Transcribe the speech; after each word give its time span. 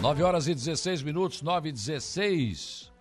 9 0.00 0.22
horas 0.22 0.46
e 0.46 0.54
16 0.54 1.02
minutos, 1.02 1.40
9 1.40 1.70
e 1.70 1.72
16. 1.72 2.92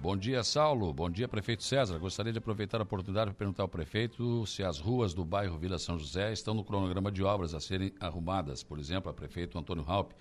Bom 0.00 0.16
dia, 0.16 0.42
Saulo. 0.42 0.92
Bom 0.92 1.10
dia, 1.10 1.28
prefeito 1.28 1.62
César. 1.62 1.98
Gostaria 1.98 2.32
de 2.32 2.38
aproveitar 2.38 2.80
a 2.80 2.82
oportunidade 2.82 3.26
para 3.26 3.38
perguntar 3.38 3.62
ao 3.62 3.68
prefeito 3.68 4.46
se 4.46 4.62
as 4.62 4.78
ruas 4.78 5.12
do 5.12 5.22
bairro 5.22 5.58
Vila 5.58 5.78
São 5.78 5.98
José 5.98 6.32
estão 6.32 6.54
no 6.54 6.64
cronograma 6.64 7.12
de 7.12 7.22
obras 7.22 7.52
a 7.52 7.60
serem 7.60 7.92
arrumadas. 8.00 8.62
Por 8.62 8.78
exemplo, 8.78 9.10
a 9.10 9.14
prefeito 9.14 9.58
Antônio 9.58 9.84
Halp, 9.86 10.12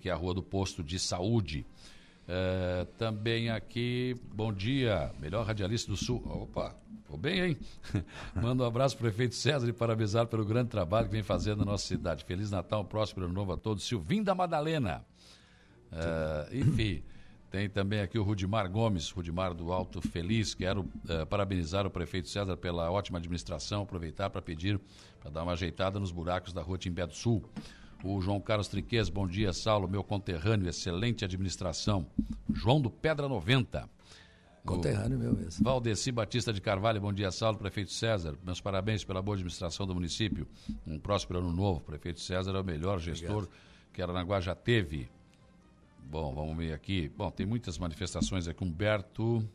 que 0.00 0.08
é 0.08 0.12
a 0.12 0.16
rua 0.16 0.32
do 0.32 0.42
posto 0.42 0.82
de 0.82 0.98
saúde. 0.98 1.66
É, 2.26 2.86
também 2.96 3.50
aqui, 3.50 4.16
bom 4.34 4.52
dia, 4.52 5.12
melhor 5.20 5.44
radialista 5.44 5.90
do 5.90 5.96
Sul. 5.96 6.22
Opa, 6.24 6.74
Ficou 7.10 7.18
bem, 7.18 7.40
hein? 7.40 7.58
Manda 8.40 8.62
um 8.62 8.66
abraço 8.66 8.96
para 8.96 9.08
o 9.08 9.10
prefeito 9.10 9.34
César 9.34 9.68
e 9.68 9.72
parabenizar 9.72 10.28
pelo 10.28 10.44
grande 10.44 10.70
trabalho 10.70 11.06
que 11.06 11.12
vem 11.12 11.24
fazendo 11.24 11.58
na 11.58 11.64
nossa 11.64 11.84
cidade. 11.84 12.24
Feliz 12.24 12.52
Natal, 12.52 12.84
próspero 12.84 13.26
ano 13.26 13.34
novo 13.34 13.52
a 13.52 13.56
todos. 13.56 13.84
Silvinho 13.84 14.22
da 14.22 14.32
Madalena. 14.32 15.04
Uh, 15.92 16.56
enfim, 16.56 17.02
tem 17.50 17.68
também 17.68 18.00
aqui 18.00 18.18
o 18.18 18.22
Rudimar 18.22 18.70
Gomes, 18.70 19.10
Rudimar 19.10 19.52
do 19.54 19.72
Alto 19.72 20.00
Feliz. 20.00 20.54
Quero 20.54 20.82
uh, 20.82 21.26
parabenizar 21.28 21.86
o 21.86 21.90
prefeito 21.90 22.28
César 22.28 22.56
pela 22.56 22.90
ótima 22.90 23.18
administração, 23.18 23.82
aproveitar 23.82 24.30
para 24.30 24.40
pedir 24.40 24.80
para 25.20 25.30
dar 25.30 25.42
uma 25.42 25.52
ajeitada 25.52 25.98
nos 25.98 26.12
buracos 26.12 26.52
da 26.52 26.62
rua 26.62 26.78
Timbé 26.78 27.06
do 27.06 27.14
Sul. 27.14 27.44
O 28.02 28.20
João 28.20 28.40
Carlos 28.40 28.68
Triquez, 28.68 29.10
bom 29.10 29.26
dia, 29.26 29.52
Saulo, 29.52 29.86
meu 29.86 30.02
conterrâneo, 30.02 30.68
excelente 30.68 31.24
administração. 31.24 32.06
João 32.50 32.80
do 32.80 32.90
Pedra 32.90 33.28
90. 33.28 33.88
Conterrâneo 34.64 35.18
meu 35.18 35.34
mesmo. 35.34 35.64
Valdeci 35.64 36.12
Batista 36.12 36.52
de 36.52 36.60
Carvalho, 36.60 37.00
bom 37.00 37.12
dia, 37.12 37.30
Saulo, 37.30 37.58
prefeito 37.58 37.92
César. 37.92 38.36
Meus 38.42 38.60
parabéns 38.60 39.04
pela 39.04 39.20
boa 39.20 39.34
administração 39.34 39.86
do 39.86 39.94
município. 39.94 40.46
Um 40.86 40.98
próspero 40.98 41.40
ano 41.40 41.52
novo. 41.52 41.80
Prefeito 41.80 42.20
César 42.20 42.52
é 42.52 42.60
o 42.60 42.64
melhor 42.64 42.98
gestor 42.98 43.44
Obrigado. 43.44 43.50
que 43.92 44.02
Aranaguá 44.02 44.40
já 44.40 44.54
teve. 44.54 45.08
Bom, 46.08 46.34
vamos 46.34 46.56
ver 46.56 46.72
aqui. 46.72 47.08
Bom, 47.16 47.30
tem 47.30 47.46
muitas 47.46 47.78
manifestações 47.78 48.46
aqui. 48.48 48.62
Humberto 48.64 49.48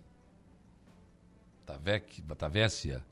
Tavec, 1.65 2.21
Tavécia. 2.37 3.03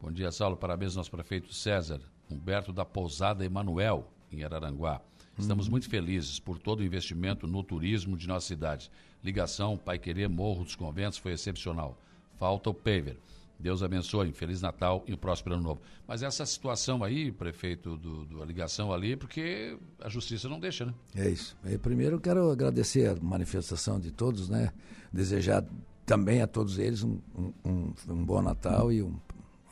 Bom 0.00 0.12
dia, 0.12 0.30
Saulo. 0.30 0.56
Parabéns 0.56 0.92
ao 0.92 0.98
nosso 0.98 1.10
prefeito 1.10 1.52
César. 1.52 2.00
Humberto 2.30 2.72
da 2.72 2.84
Pousada 2.84 3.44
Emanuel, 3.44 4.10
em 4.30 4.44
Araranguá. 4.44 5.00
Estamos 5.38 5.66
uhum. 5.66 5.72
muito 5.72 5.88
felizes 5.88 6.38
por 6.38 6.58
todo 6.58 6.80
o 6.80 6.84
investimento 6.84 7.46
no 7.46 7.62
turismo 7.62 8.16
de 8.16 8.26
nossa 8.26 8.46
cidade. 8.46 8.90
Ligação 9.22 9.76
Pai 9.76 9.98
Querer 9.98 10.28
Morro 10.28 10.64
dos 10.64 10.76
Conventos 10.76 11.18
foi 11.18 11.32
excepcional. 11.32 11.96
Falta 12.36 12.70
o 12.70 12.74
paver. 12.74 13.18
Deus 13.58 13.82
abençoe, 13.82 14.32
Feliz 14.32 14.62
Natal 14.62 15.04
e 15.06 15.12
um 15.12 15.16
próspero 15.16 15.56
ano 15.56 15.64
novo. 15.64 15.80
Mas 16.06 16.22
essa 16.22 16.46
situação 16.46 17.02
aí, 17.02 17.32
prefeito, 17.32 17.96
do, 17.96 18.24
do, 18.24 18.44
ligação 18.44 18.92
ali, 18.92 19.16
porque 19.16 19.76
a 20.00 20.08
justiça 20.08 20.48
não 20.48 20.60
deixa, 20.60 20.86
né? 20.86 20.94
É 21.16 21.28
isso. 21.28 21.56
primeiro 21.82 22.16
eu 22.16 22.20
quero 22.20 22.50
agradecer 22.50 23.10
a 23.10 23.16
manifestação 23.20 23.98
de 23.98 24.12
todos, 24.12 24.48
né? 24.48 24.72
Desejar 25.12 25.64
também 26.06 26.40
a 26.40 26.46
todos 26.46 26.78
eles 26.78 27.02
um, 27.02 27.18
um, 27.64 27.92
um 28.08 28.24
bom 28.24 28.40
Natal 28.40 28.92
e 28.92 29.02
um 29.02 29.14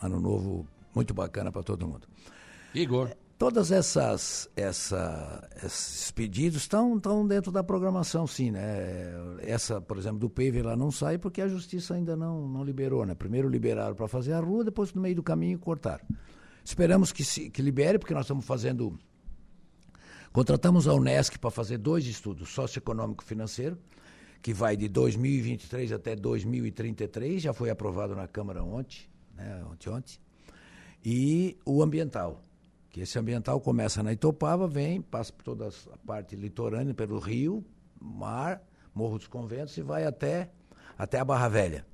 ano 0.03 0.21
novo 0.21 0.67
muito 0.95 1.15
bacana 1.15 1.53
para 1.53 1.63
todo 1.63 1.87
mundo. 1.87 2.09
Igor. 2.75 3.11
Todas 3.39 3.71
essas, 3.71 4.49
essa, 4.57 5.47
esses 5.63 6.11
pedidos 6.11 6.63
estão, 6.63 6.97
estão 6.97 7.27
dentro 7.27 7.53
da 7.53 7.63
programação, 7.63 8.27
sim, 8.27 8.51
né? 8.51 9.13
Essa, 9.41 9.79
por 9.79 9.99
exemplo, 9.99 10.19
do 10.19 10.31
PEV 10.31 10.63
lá 10.63 10.75
não 10.75 10.91
sai 10.91 11.19
porque 11.19 11.43
a 11.43 11.49
justiça 11.49 11.93
ainda 11.93 12.17
não, 12.17 12.49
não 12.49 12.65
liberou, 12.65 13.05
né? 13.05 13.15
Primeiro 13.15 13.47
liberaram 13.47 13.95
para 13.95 14.09
fazer 14.09 14.33
a 14.33 14.41
rua, 14.41 14.65
depois 14.65 14.95
no 14.95 15.03
meio 15.03 15.17
do 15.17 15.23
caminho 15.23 15.59
cortaram. 15.59 16.03
Esperamos 16.65 17.13
que, 17.13 17.23
se, 17.23 17.51
que 17.51 17.61
libere, 17.61 17.99
porque 17.99 18.15
nós 18.15 18.25
estamos 18.25 18.47
fazendo. 18.47 18.99
Contratamos 20.33 20.89
a 20.89 20.95
Unesc 20.95 21.39
para 21.39 21.51
fazer 21.51 21.77
dois 21.77 22.07
estudos, 22.07 22.49
socioeconômico 22.49 23.23
financeiro, 23.23 23.77
que 24.41 24.55
vai 24.55 24.79
de 24.79 24.89
2023 24.89 25.93
até 25.93 26.17
2033, 26.17 27.43
já 27.43 27.53
foi 27.53 27.69
aprovado 27.69 28.17
na 28.17 28.27
Câmara 28.27 28.65
ontem, 28.65 29.01
né? 29.35 29.63
Ontem, 29.71 29.91
ontem. 29.91 30.19
E 31.05 31.59
o 31.67 31.83
ambiental 31.83 32.41
que 32.97 33.03
esse 33.03 33.19
ambiental 33.19 33.61
começa 33.61 34.03
na 34.03 34.11
Itopava, 34.15 34.67
vem, 34.67 35.03
passa 35.03 35.31
por 35.31 35.43
toda 35.43 35.69
a 35.69 35.99
parte 36.07 36.35
litorânea, 36.35 36.95
pelo 36.95 37.19
rio, 37.19 37.63
mar, 38.01 38.63
Morro 38.95 39.19
dos 39.19 39.27
Conventos 39.27 39.77
e 39.77 39.83
vai 39.83 40.07
até, 40.07 40.51
até 40.97 41.21
a 41.21 41.25
Barra 41.27 41.47
Velha. 41.47 41.87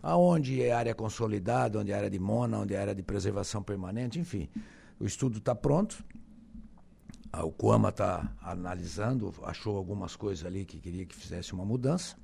Aonde 0.00 0.62
é 0.62 0.70
área 0.70 0.94
consolidada, 0.94 1.80
onde 1.80 1.90
é 1.90 1.96
área 1.96 2.08
de 2.08 2.20
mona, 2.20 2.60
onde 2.60 2.74
é 2.74 2.80
área 2.80 2.94
de 2.94 3.02
preservação 3.02 3.60
permanente, 3.60 4.20
enfim. 4.20 4.48
O 5.00 5.04
estudo 5.04 5.38
está 5.38 5.52
pronto. 5.52 6.04
O 7.42 7.50
Coama 7.50 7.88
está 7.88 8.32
analisando, 8.40 9.34
achou 9.42 9.76
algumas 9.76 10.14
coisas 10.14 10.46
ali 10.46 10.64
que 10.64 10.78
queria 10.78 11.04
que 11.04 11.16
fizesse 11.16 11.54
uma 11.54 11.64
mudança. 11.64 12.16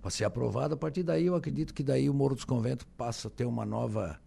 Para 0.00 0.12
ser 0.12 0.26
aprovado, 0.26 0.74
a 0.74 0.76
partir 0.76 1.02
daí 1.02 1.26
eu 1.26 1.34
acredito 1.34 1.74
que 1.74 1.82
daí 1.82 2.08
o 2.08 2.14
Morro 2.14 2.36
dos 2.36 2.44
Conventos 2.44 2.86
passa 2.96 3.26
a 3.26 3.30
ter 3.32 3.46
uma 3.46 3.66
nova 3.66 4.20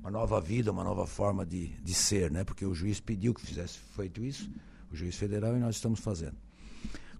uma 0.00 0.10
nova 0.10 0.40
vida, 0.40 0.70
uma 0.70 0.84
nova 0.84 1.06
forma 1.06 1.44
de, 1.44 1.68
de 1.82 1.94
ser, 1.94 2.30
né? 2.30 2.44
Porque 2.44 2.64
o 2.64 2.74
juiz 2.74 3.00
pediu 3.00 3.34
que 3.34 3.40
fizesse 3.40 3.78
feito 3.78 4.22
isso, 4.24 4.50
o 4.92 4.96
juiz 4.96 5.16
federal, 5.16 5.56
e 5.56 5.60
nós 5.60 5.76
estamos 5.76 6.00
fazendo. 6.00 6.36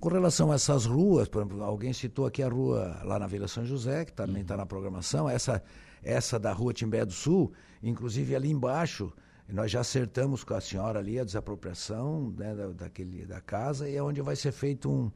Com 0.01 0.09
relação 0.09 0.53
a 0.53 0.55
essas 0.55 0.87
ruas, 0.87 1.29
por 1.29 1.43
exemplo, 1.43 1.63
alguém 1.63 1.93
citou 1.93 2.25
aqui 2.25 2.43
a 2.43 2.49
rua 2.49 3.01
lá 3.05 3.19
na 3.19 3.27
Vila 3.27 3.49
São 3.49 3.67
José, 3.67 4.05
que 4.05 4.13
também 4.13 4.43
está 4.43 4.57
na 4.57 4.65
programação, 4.65 5.29
essa, 5.29 5.63
essa 6.03 6.39
da 6.39 6.53
rua 6.53 6.73
Timbé 6.73 7.05
do 7.05 7.13
Sul, 7.13 7.53
inclusive 7.83 8.37
ali 8.37 8.49
embaixo, 8.49 9.13
nós 9.49 9.71
já 9.71 9.81
acertamos 9.81 10.45
com 10.45 10.55
a 10.55 10.61
senhora 10.61 10.99
ali 10.99 11.19
a 11.19 11.25
desapropriação 11.25 12.33
né, 12.37 12.55
da, 12.55 12.69
daquele, 12.69 13.25
da 13.25 13.41
casa, 13.41 13.89
e 13.89 13.97
é 13.97 14.03
onde 14.03 14.21
vai 14.21 14.37
ser 14.37 14.53
feito 14.53 14.91
um, 14.91 15.11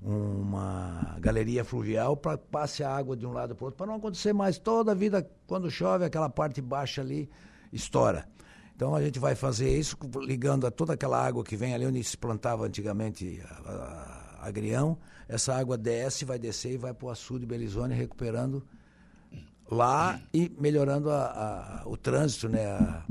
uma 0.00 1.16
galeria 1.20 1.64
fluvial 1.64 2.16
para 2.16 2.36
passe 2.36 2.84
a 2.84 2.94
água 2.94 3.16
de 3.16 3.26
um 3.26 3.32
lado 3.32 3.54
para 3.54 3.64
o 3.64 3.66
outro, 3.66 3.78
para 3.78 3.86
não 3.86 3.94
acontecer 3.94 4.32
mais. 4.32 4.58
Toda 4.58 4.92
a 4.92 4.94
vida, 4.94 5.28
quando 5.46 5.70
chove, 5.70 6.04
aquela 6.04 6.28
parte 6.28 6.60
baixa 6.60 7.00
ali 7.00 7.28
estoura. 7.72 8.26
Então 8.74 8.94
a 8.94 9.02
gente 9.02 9.18
vai 9.18 9.34
fazer 9.34 9.76
isso 9.76 9.96
ligando 10.20 10.66
a 10.66 10.70
toda 10.70 10.92
aquela 10.92 11.24
água 11.24 11.42
que 11.42 11.56
vem 11.56 11.74
ali 11.74 11.86
onde 11.86 12.02
se 12.04 12.16
plantava 12.16 12.66
antigamente 12.66 13.42
agrião. 14.38 14.98
Essa 15.28 15.54
água 15.54 15.78
desce, 15.78 16.24
vai 16.24 16.38
descer 16.38 16.72
e 16.72 16.76
vai 16.76 16.92
para 16.92 17.06
o 17.06 17.10
açude 17.10 17.46
Belizone 17.46 17.94
recuperando 17.94 18.62
lá 19.70 20.20
e 20.32 20.50
melhorando 20.60 21.10
a, 21.10 21.82
a, 21.82 21.88
o 21.88 21.96
trânsito, 21.96 22.48
né, 22.48 23.02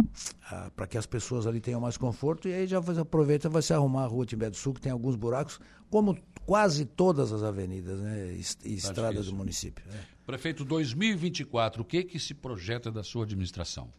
para 0.75 0.87
que 0.87 0.97
as 0.97 1.05
pessoas 1.05 1.45
ali 1.45 1.59
tenham 1.59 1.81
mais 1.81 1.97
conforto. 1.97 2.47
E 2.47 2.53
aí 2.53 2.67
já 2.67 2.79
aproveita 2.79 3.49
vai 3.49 3.61
se 3.61 3.73
arrumar 3.73 4.03
a 4.03 4.07
rua 4.07 4.25
Timbé 4.25 4.49
do 4.49 4.55
Sul, 4.55 4.73
que 4.73 4.81
tem 4.81 4.91
alguns 4.91 5.15
buracos, 5.15 5.59
como 5.89 6.17
quase 6.45 6.85
todas 6.85 7.31
as 7.33 7.43
avenidas 7.43 7.99
né, 7.99 8.37
e 8.63 8.73
estradas 8.75 9.27
do 9.27 9.35
município. 9.35 9.83
É. 9.91 10.15
Prefeito, 10.25 10.63
2024, 10.63 11.81
o 11.81 11.85
que, 11.85 12.03
que 12.03 12.19
se 12.19 12.33
projeta 12.33 12.91
da 12.91 13.03
sua 13.03 13.23
administração? 13.23 13.89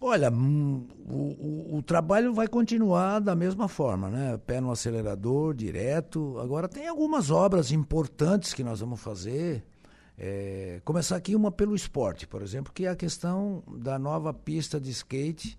Olha, 0.00 0.30
hum, 0.30 0.86
o, 1.06 1.14
o, 1.14 1.76
o, 1.78 1.82
trabalho 1.82 2.34
vai 2.34 2.46
continuar 2.46 3.18
da 3.18 3.34
mesma 3.34 3.66
forma, 3.66 4.10
né? 4.10 4.38
Pé 4.46 4.60
no 4.60 4.70
acelerador, 4.70 5.54
direto. 5.54 6.38
Agora 6.38 6.68
tem 6.68 6.86
algumas 6.86 7.30
obras 7.30 7.72
importantes 7.72 8.52
que 8.52 8.62
nós 8.62 8.80
vamos 8.80 9.00
fazer. 9.00 9.64
É, 10.18 10.80
começar 10.84 11.16
aqui 11.16 11.34
uma 11.34 11.50
pelo 11.50 11.74
esporte, 11.74 12.26
por 12.26 12.42
exemplo, 12.42 12.72
que 12.72 12.84
é 12.84 12.90
a 12.90 12.96
questão 12.96 13.62
da 13.66 13.98
nova 13.98 14.34
pista 14.34 14.78
de 14.78 14.90
skate 14.90 15.58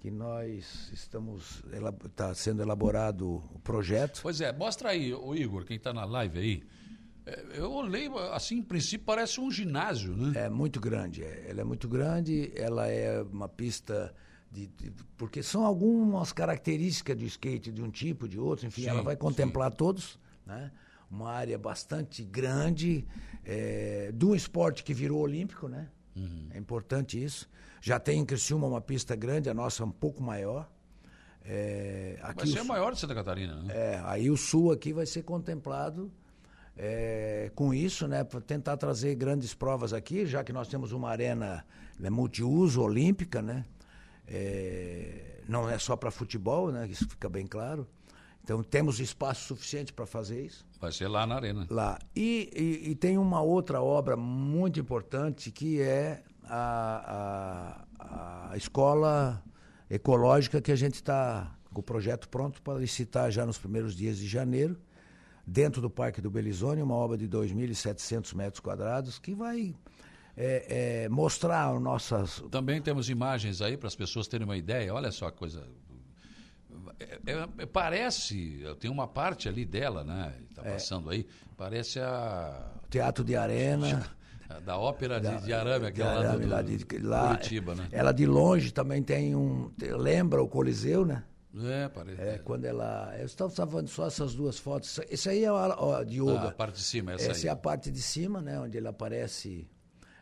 que 0.00 0.10
nós 0.10 0.90
estamos 0.92 1.62
está 2.04 2.34
sendo 2.34 2.62
elaborado 2.62 3.42
o 3.52 3.58
projeto. 3.58 4.20
Pois 4.22 4.40
é, 4.40 4.52
mostra 4.52 4.90
aí, 4.90 5.12
o 5.12 5.34
Igor, 5.34 5.64
quem 5.64 5.76
está 5.76 5.92
na 5.92 6.04
live 6.04 6.38
aí. 6.38 6.62
É, 7.26 7.46
eu 7.54 7.72
olhei, 7.72 8.08
assim, 8.32 8.58
em 8.58 8.62
princípio 8.62 9.04
parece 9.04 9.40
um 9.40 9.50
ginásio, 9.50 10.16
né? 10.16 10.46
É 10.46 10.48
muito 10.48 10.80
grande, 10.80 11.22
é. 11.22 11.46
ela 11.48 11.60
é 11.60 11.64
muito 11.64 11.88
grande, 11.88 12.52
ela 12.54 12.86
é 12.86 13.22
uma 13.22 13.48
pista 13.48 14.14
de, 14.50 14.66
de, 14.68 14.92
porque 15.16 15.42
são 15.42 15.64
algumas 15.64 16.32
características 16.32 17.16
do 17.16 17.24
skate 17.24 17.70
de 17.70 17.82
um 17.82 17.90
tipo, 17.90 18.28
de 18.28 18.38
outro, 18.38 18.66
enfim, 18.66 18.82
sim, 18.82 18.88
ela 18.88 19.02
vai 19.02 19.16
contemplar 19.16 19.70
sim. 19.70 19.76
todos, 19.76 20.18
né? 20.46 20.70
Uma 21.10 21.30
área 21.30 21.58
bastante 21.58 22.22
grande, 22.22 23.06
é, 23.44 24.12
de 24.12 24.24
um 24.24 24.34
esporte 24.34 24.84
que 24.84 24.94
virou 24.94 25.20
olímpico, 25.20 25.68
né? 25.68 25.88
Uhum. 26.18 26.48
É 26.50 26.58
importante 26.58 27.22
isso. 27.22 27.48
Já 27.80 27.98
tem 27.98 28.20
em 28.20 28.24
Criciúma 28.24 28.66
uma 28.66 28.80
pista 28.80 29.14
grande, 29.14 29.48
a 29.48 29.54
nossa 29.54 29.82
é 29.82 29.86
um 29.86 29.90
pouco 29.90 30.22
maior. 30.22 30.68
É, 31.44 32.18
aqui 32.22 32.44
vai 32.44 32.46
ser 32.48 32.58
a 32.58 32.64
maior 32.64 32.92
de 32.92 33.00
Santa 33.00 33.14
Catarina, 33.14 33.62
né? 33.62 33.72
É, 33.74 34.02
aí 34.04 34.30
o 34.30 34.36
sul 34.36 34.70
aqui 34.70 34.92
vai 34.92 35.06
ser 35.06 35.22
contemplado 35.22 36.12
é, 36.76 37.50
com 37.54 37.72
isso, 37.72 38.06
né? 38.06 38.22
Para 38.22 38.40
tentar 38.40 38.76
trazer 38.76 39.14
grandes 39.14 39.54
provas 39.54 39.92
aqui, 39.92 40.26
já 40.26 40.44
que 40.44 40.52
nós 40.52 40.68
temos 40.68 40.92
uma 40.92 41.08
arena 41.08 41.64
né, 41.98 42.10
multiuso 42.10 42.82
olímpica, 42.82 43.40
né? 43.40 43.64
É, 44.26 45.40
não 45.48 45.68
é 45.68 45.78
só 45.78 45.96
para 45.96 46.10
futebol, 46.10 46.70
né? 46.70 46.86
Isso 46.86 47.08
fica 47.08 47.28
bem 47.28 47.46
claro. 47.46 47.88
Então 48.48 48.62
temos 48.62 48.98
espaço 48.98 49.48
suficiente 49.48 49.92
para 49.92 50.06
fazer 50.06 50.46
isso. 50.46 50.64
Vai 50.80 50.90
ser 50.90 51.06
lá 51.06 51.26
na 51.26 51.34
arena. 51.34 51.66
Lá. 51.68 51.98
E, 52.16 52.48
e, 52.56 52.90
e, 52.92 52.94
tem 52.94 53.18
uma 53.18 53.42
outra 53.42 53.82
obra 53.82 54.16
muito 54.16 54.80
importante 54.80 55.50
que 55.50 55.82
é 55.82 56.22
a, 56.44 57.84
a, 57.98 58.52
a 58.52 58.56
escola 58.56 59.44
ecológica 59.90 60.62
que 60.62 60.72
a 60.72 60.76
gente 60.76 60.94
está 60.94 61.54
com 61.74 61.80
o 61.80 61.82
projeto 61.82 62.26
pronto 62.30 62.62
para 62.62 62.78
licitar 62.78 63.30
já 63.30 63.44
nos 63.44 63.58
primeiros 63.58 63.94
dias 63.94 64.16
de 64.16 64.26
janeiro, 64.26 64.80
dentro 65.46 65.82
do 65.82 65.90
Parque 65.90 66.22
do 66.22 66.30
Belizone, 66.30 66.80
uma 66.80 66.94
obra 66.94 67.18
de 67.18 67.28
2.700 67.28 68.34
metros 68.34 68.60
quadrados, 68.60 69.18
que 69.18 69.34
vai 69.34 69.76
é, 70.34 71.02
é, 71.04 71.08
mostrar 71.10 71.78
nossas. 71.78 72.42
Também 72.50 72.80
temos 72.80 73.10
imagens 73.10 73.60
aí 73.60 73.76
para 73.76 73.88
as 73.88 73.94
pessoas 73.94 74.26
terem 74.26 74.46
uma 74.46 74.56
ideia. 74.56 74.94
Olha 74.94 75.12
só 75.12 75.26
a 75.26 75.32
coisa. 75.32 75.68
É, 77.00 77.62
é, 77.62 77.66
parece, 77.66 78.64
tem 78.80 78.90
uma 78.90 79.06
parte 79.06 79.48
ali 79.48 79.64
dela, 79.64 80.02
né? 80.02 80.34
Está 80.50 80.62
é. 80.62 80.72
passando 80.72 81.10
aí. 81.10 81.26
Parece 81.56 82.00
a. 82.00 82.72
Teatro 82.90 83.24
de 83.24 83.36
Arena. 83.36 84.06
Da 84.64 84.78
ópera 84.78 85.20
de, 85.20 85.44
de 85.44 85.52
Arame, 85.52 85.88
aquela 85.88 86.20
de 86.20 86.26
Arame, 86.26 86.46
lá, 86.46 86.62
do, 86.62 86.68
lá 86.70 86.76
de 86.78 86.98
lá, 87.00 87.28
Curitiba, 87.28 87.74
né? 87.74 87.86
Ela 87.92 88.12
de 88.12 88.24
longe 88.24 88.72
também 88.72 89.02
tem 89.02 89.36
um. 89.36 89.70
Lembra 89.78 90.42
o 90.42 90.48
Coliseu, 90.48 91.04
né? 91.04 91.22
É, 91.54 91.88
parece. 91.88 92.20
É, 92.20 92.38
quando 92.38 92.64
ela. 92.64 93.14
Eu 93.18 93.26
estava 93.26 93.50
falando 93.50 93.88
só 93.88 94.06
essas 94.06 94.34
duas 94.34 94.58
fotos. 94.58 95.00
Esse 95.10 95.28
aí 95.28 95.44
é 95.44 95.48
a, 95.48 96.02
de 96.02 96.22
yoga. 96.22 96.40
Ah, 96.40 96.48
a 96.48 96.52
parte 96.52 96.76
de 96.76 96.82
cima, 96.82 97.12
essa, 97.12 97.30
essa 97.30 97.46
aí. 97.46 97.48
é 97.48 97.52
a 97.52 97.56
parte 97.56 97.90
de 97.90 98.00
cima, 98.00 98.40
né? 98.40 98.58
Onde 98.58 98.78
ele 98.78 98.88
aparece 98.88 99.68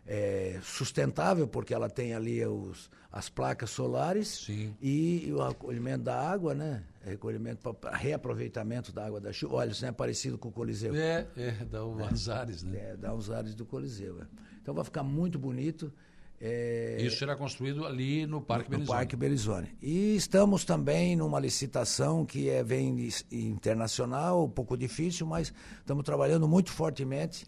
é, 0.06 0.58
sustentável, 0.62 1.48
porque 1.48 1.74
ela 1.74 1.90
tem 1.90 2.14
ali 2.14 2.44
os, 2.46 2.88
as 3.10 3.28
placas 3.28 3.70
solares 3.70 4.28
Sim. 4.28 4.74
e 4.80 5.32
o 5.32 5.42
acolhimento 5.42 6.04
da 6.04 6.30
água, 6.30 6.54
né? 6.54 6.82
Recolhimento 7.04 7.74
para 7.74 7.96
reaproveitamento 7.96 8.92
da 8.92 9.06
água 9.06 9.20
da 9.20 9.32
chuva. 9.32 9.56
Olha, 9.56 9.70
isso 9.70 9.84
é 9.84 9.92
parecido 9.92 10.38
com 10.38 10.48
o 10.48 10.52
Coliseu. 10.52 10.94
É, 10.94 11.26
é 11.36 11.50
dá 11.64 11.84
uns 11.86 12.28
ares, 12.28 12.62
né? 12.62 12.78
É, 12.78 12.96
dá 12.96 13.12
uns 13.12 13.30
ares 13.30 13.54
do 13.54 13.64
Coliseu. 13.64 14.20
É. 14.20 14.26
Então 14.62 14.74
vai 14.74 14.84
ficar 14.84 15.02
muito 15.02 15.38
bonito. 15.38 15.92
É... 16.40 16.98
Isso 17.00 17.18
será 17.18 17.34
construído 17.34 17.86
ali 17.86 18.26
no 18.26 18.42
Parque 18.42 18.70
no, 18.70 18.76
Belizone. 18.76 18.86
No 18.86 18.98
Parque 18.98 19.16
Belizone. 19.16 19.68
E 19.80 20.14
estamos 20.14 20.64
também 20.64 21.16
numa 21.16 21.40
licitação 21.40 22.26
que 22.26 22.50
é, 22.50 22.62
vem 22.62 23.08
internacional, 23.32 24.44
um 24.44 24.50
pouco 24.50 24.76
difícil, 24.76 25.26
mas 25.26 25.52
estamos 25.78 26.04
trabalhando 26.04 26.46
muito 26.46 26.70
fortemente 26.70 27.46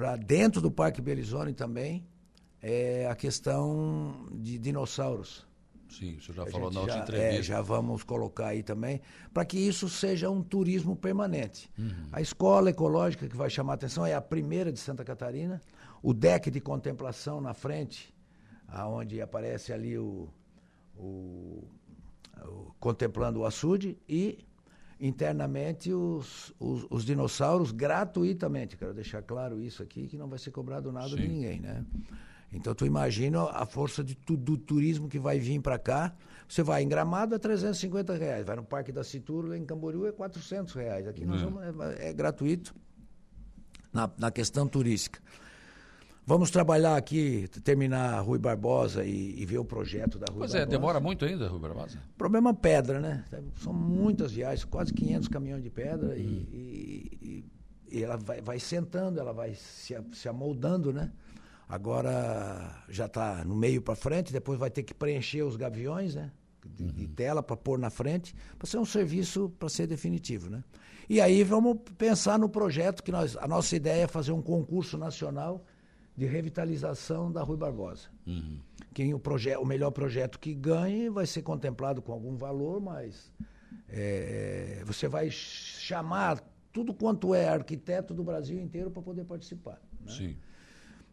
para 0.00 0.16
dentro 0.16 0.62
do 0.62 0.70
Parque 0.70 1.02
Belizone 1.02 1.52
também, 1.52 2.02
é 2.62 3.06
a 3.06 3.14
questão 3.14 4.26
de 4.32 4.58
dinossauros. 4.58 5.46
Sim, 5.90 6.16
o 6.16 6.22
senhor 6.22 6.36
já 6.36 6.42
a 6.44 6.46
falou 6.46 6.70
na 6.70 6.80
outra 6.80 6.96
já, 6.96 7.02
entrevista. 7.02 7.38
É, 7.38 7.42
já 7.42 7.60
vamos 7.60 8.02
colocar 8.02 8.46
aí 8.46 8.62
também, 8.62 9.02
para 9.34 9.44
que 9.44 9.58
isso 9.58 9.90
seja 9.90 10.30
um 10.30 10.42
turismo 10.42 10.96
permanente. 10.96 11.70
Uhum. 11.78 12.06
A 12.12 12.22
escola 12.22 12.70
ecológica 12.70 13.28
que 13.28 13.36
vai 13.36 13.50
chamar 13.50 13.72
a 13.72 13.74
atenção 13.74 14.06
é 14.06 14.14
a 14.14 14.22
primeira 14.22 14.72
de 14.72 14.78
Santa 14.78 15.04
Catarina, 15.04 15.60
o 16.02 16.14
deck 16.14 16.50
de 16.50 16.62
contemplação 16.62 17.38
na 17.38 17.52
frente, 17.52 18.14
aonde 18.68 19.20
aparece 19.20 19.70
ali 19.70 19.98
o, 19.98 20.30
o, 20.96 21.62
o 22.42 22.72
contemplando 22.80 23.40
o 23.40 23.44
açude 23.44 23.98
e 24.08 24.38
internamente 25.00 25.92
os, 25.92 26.52
os, 26.60 26.86
os, 26.90 27.04
dinossauros 27.04 27.72
gratuitamente. 27.72 28.76
Quero 28.76 28.92
deixar 28.92 29.22
claro 29.22 29.60
isso 29.60 29.82
aqui, 29.82 30.06
que 30.06 30.16
não 30.16 30.28
vai 30.28 30.38
ser 30.38 30.50
cobrado 30.50 30.92
nada 30.92 31.08
Sim. 31.08 31.16
de 31.16 31.28
ninguém, 31.28 31.60
né? 31.60 31.84
Então, 32.52 32.74
tu 32.74 32.84
imagina 32.84 33.44
a 33.44 33.64
força 33.64 34.02
de, 34.02 34.16
do 34.26 34.58
turismo 34.58 35.08
que 35.08 35.18
vai 35.18 35.38
vir 35.38 35.60
para 35.60 35.78
cá. 35.78 36.12
Você 36.48 36.62
vai 36.62 36.82
em 36.82 36.88
Gramado 36.88 37.34
é 37.34 37.38
350 37.38 38.14
reais, 38.14 38.44
vai 38.44 38.56
no 38.56 38.64
Parque 38.64 38.90
da 38.90 39.04
Citura, 39.04 39.56
em 39.56 39.64
Camboriú 39.64 40.06
é 40.06 40.12
400 40.12 40.74
reais. 40.74 41.06
Aqui 41.06 41.24
nós 41.24 41.40
é. 41.40 41.44
vamos, 41.44 41.62
é, 41.62 42.08
é 42.08 42.12
gratuito 42.12 42.74
na, 43.92 44.10
na 44.18 44.30
questão 44.30 44.66
turística. 44.66 45.20
Vamos 46.30 46.48
trabalhar 46.48 46.94
aqui, 46.94 47.48
terminar 47.64 48.20
Rui 48.20 48.38
Barbosa 48.38 49.04
e, 49.04 49.34
e, 49.36 49.44
ver 49.44 49.58
o 49.58 49.64
projeto 49.64 50.16
da 50.16 50.26
Rui 50.26 50.38
pois 50.38 50.52
Barbosa. 50.52 50.58
Pois 50.58 50.62
é, 50.62 50.66
demora 50.66 51.00
muito 51.00 51.24
ainda, 51.24 51.48
Rui 51.48 51.58
Barbosa? 51.58 51.98
Problema 52.16 52.54
pedra, 52.54 53.00
né? 53.00 53.24
São 53.56 53.72
muitas 53.72 54.30
viagens, 54.30 54.64
quase 54.64 54.94
500 54.94 55.26
caminhões 55.26 55.60
de 55.60 55.70
pedra 55.70 56.10
hum. 56.10 56.16
e, 56.16 57.18
e, 57.20 57.44
e, 57.90 58.04
ela 58.04 58.16
vai, 58.16 58.40
vai, 58.40 58.60
sentando, 58.60 59.18
ela 59.18 59.32
vai 59.32 59.54
se, 59.54 60.00
se 60.12 60.28
amoldando, 60.28 60.92
né? 60.92 61.10
Agora 61.68 62.80
já 62.88 63.06
está 63.06 63.44
no 63.44 63.56
meio 63.56 63.82
para 63.82 63.96
frente, 63.96 64.32
depois 64.32 64.56
vai 64.56 64.70
ter 64.70 64.84
que 64.84 64.94
preencher 64.94 65.42
os 65.42 65.56
gaviões, 65.56 66.14
né? 66.14 66.30
De, 66.64 66.84
uhum. 66.84 66.90
de 66.90 67.08
tela 67.08 67.42
para 67.42 67.56
pôr 67.56 67.76
na 67.76 67.90
frente, 67.90 68.36
para 68.56 68.68
ser 68.68 68.78
um 68.78 68.84
serviço 68.84 69.50
para 69.58 69.68
ser 69.68 69.88
definitivo, 69.88 70.48
né? 70.48 70.62
E 71.08 71.20
aí 71.20 71.42
vamos 71.42 71.78
pensar 71.98 72.38
no 72.38 72.48
projeto 72.48 73.02
que 73.02 73.10
nós, 73.10 73.36
a 73.36 73.48
nossa 73.48 73.74
ideia 73.74 74.04
é 74.04 74.06
fazer 74.06 74.30
um 74.30 74.40
concurso 74.40 74.96
nacional 74.96 75.66
de 76.20 76.26
revitalização 76.26 77.32
da 77.32 77.42
Rui 77.42 77.56
Barbosa. 77.56 78.10
Uhum. 78.26 78.58
Quem 78.92 79.14
o, 79.14 79.18
proje 79.18 79.56
o 79.56 79.64
melhor 79.64 79.90
projeto 79.90 80.38
que 80.38 80.52
ganhe 80.52 81.08
vai 81.08 81.26
ser 81.26 81.40
contemplado 81.40 82.02
com 82.02 82.12
algum 82.12 82.36
valor, 82.36 82.78
mas 82.78 83.32
é, 83.88 84.82
você 84.84 85.08
vai 85.08 85.30
chamar 85.30 86.38
tudo 86.70 86.92
quanto 86.92 87.34
é 87.34 87.48
arquiteto 87.48 88.12
do 88.12 88.22
Brasil 88.22 88.60
inteiro 88.60 88.90
para 88.90 89.00
poder 89.00 89.24
participar. 89.24 89.80
Né? 89.98 90.12
Sim. 90.12 90.36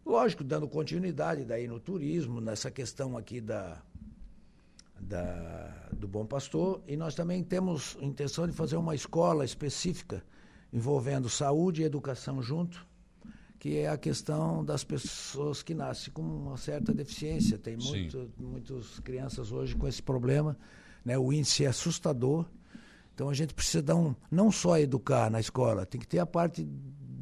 Lógico, 0.06 0.44
dando 0.44 0.68
continuidade 0.68 1.46
daí 1.46 1.70
no 1.70 1.80
turismo, 1.80 2.42
nessa 2.42 2.70
questão 2.70 3.18
aqui 3.18 3.40
da, 3.40 3.82
da, 5.00 5.88
do 5.94 6.06
Bom 6.06 6.26
Pastor, 6.26 6.82
e 6.86 6.98
nós 6.98 7.16
também 7.16 7.42
temos 7.46 7.98
intenção 8.02 8.46
de 8.46 8.52
fazer 8.52 8.76
uma 8.76 8.94
escola 8.94 9.46
específica 9.46 10.22
envolvendo 10.74 11.30
saúde 11.30 11.82
e 11.82 11.86
educação 11.86 12.42
junto, 12.42 12.86
que 13.60 13.78
é 13.78 13.90
a 13.90 13.98
questão 13.98 14.64
das 14.64 14.84
pessoas 14.84 15.64
que 15.64 15.74
nascem 15.74 16.14
com 16.14 16.22
uma 16.22 16.58
certa 16.58 16.94
deficiência. 16.94 17.58
Tem 17.58 17.76
muito, 17.76 18.30
muitas 18.38 19.00
crianças 19.00 19.52
hoje 19.52 19.76
com 19.76 19.88
esse 19.88 20.02
problema, 20.02 20.58
né? 21.04 21.18
o 21.18 21.34
índice 21.34 21.66
é 21.66 21.68
assustador. 21.68 22.46
Então 23.14 23.30
a 23.30 23.34
gente 23.34 23.54
precisa 23.54 23.82
dar 23.82 23.96
um, 23.96 24.16
não 24.30 24.52
só 24.52 24.78
educar 24.78 25.32
na 25.32 25.40
escola, 25.40 25.86
tem 25.86 26.00
que 26.00 26.08
ter 26.08 26.20
a 26.20 26.26
parte 26.26 26.68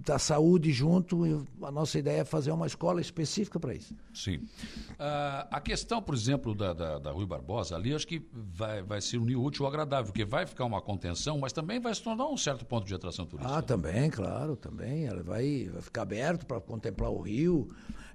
da 0.05 0.19
saúde 0.19 0.71
junto. 0.71 1.25
E 1.25 1.45
a 1.63 1.71
nossa 1.71 1.97
ideia 1.97 2.21
é 2.21 2.25
fazer 2.25 2.51
uma 2.51 2.67
escola 2.67 3.01
específica 3.01 3.59
para 3.59 3.73
isso. 3.73 3.95
Sim. 4.13 4.37
Uh, 4.37 5.47
a 5.51 5.59
questão, 5.59 6.01
por 6.01 6.13
exemplo, 6.13 6.53
da, 6.53 6.73
da, 6.73 6.99
da, 6.99 7.11
Rui 7.11 7.25
Barbosa, 7.25 7.75
ali 7.75 7.93
acho 7.93 8.07
que 8.07 8.25
vai, 8.33 8.83
vai 8.83 9.01
ser 9.01 9.17
unir 9.17 9.35
útil 9.35 9.63
ou 9.63 9.67
agradável, 9.67 10.05
porque 10.05 10.23
vai 10.23 10.45
ficar 10.45 10.65
uma 10.65 10.81
contenção, 10.81 11.39
mas 11.39 11.51
também 11.51 11.79
vai 11.79 11.93
se 11.93 12.01
tornar 12.01 12.27
um 12.27 12.37
certo 12.37 12.65
ponto 12.65 12.85
de 12.85 12.93
atração 12.93 13.25
turística. 13.25 13.57
Ah, 13.57 13.61
também, 13.61 14.09
claro, 14.09 14.55
também. 14.55 15.05
Ela 15.05 15.23
vai, 15.23 15.69
vai 15.71 15.81
ficar 15.81 16.03
aberto 16.03 16.45
para 16.45 16.61
contemplar 16.61 17.11
o 17.11 17.21
rio. 17.21 17.67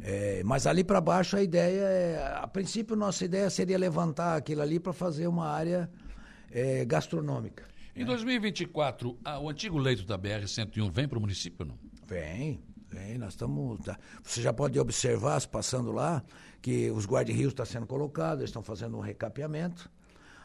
É, 0.03 0.43
mas 0.45 0.67
ali 0.67 0.83
para 0.83 1.01
baixo 1.01 1.37
a 1.37 1.43
ideia 1.43 1.83
é. 1.83 2.39
A 2.41 2.47
princípio, 2.47 2.97
nossa 2.97 3.25
ideia 3.25 3.51
seria 3.51 3.77
levantar 3.77 4.37
aquilo 4.37 4.63
ali 4.63 4.79
para 4.79 4.93
fazer 4.93 5.27
uma 5.27 5.47
área 5.47 5.91
é, 6.51 6.85
gastronômica. 6.85 7.65
Em 7.95 8.05
2024, 8.05 9.19
o 9.43 9.49
antigo 9.51 9.77
leito 9.77 10.05
da 10.05 10.19
BR-101 10.19 10.91
vem 10.91 11.09
para 11.09 11.19
o 11.19 11.21
município 11.21 11.67
não? 11.67 11.77
Vem, 12.11 12.61
vem. 12.89 13.17
Nós 13.17 13.35
estamos. 13.35 13.79
Tá, 13.85 13.97
você 14.21 14.43
já 14.43 14.53
pode 14.53 14.79
observar, 14.81 15.47
passando 15.47 15.93
lá, 15.93 16.25
que 16.61 16.91
os 16.91 17.07
guarda-rios 17.07 17.53
estão 17.53 17.65
sendo 17.65 17.87
colocados, 17.87 18.41
eles 18.41 18.51
estão 18.51 18.65
fazendo 18.65 18.97
um 18.97 19.01
recapeamento. 19.01 19.89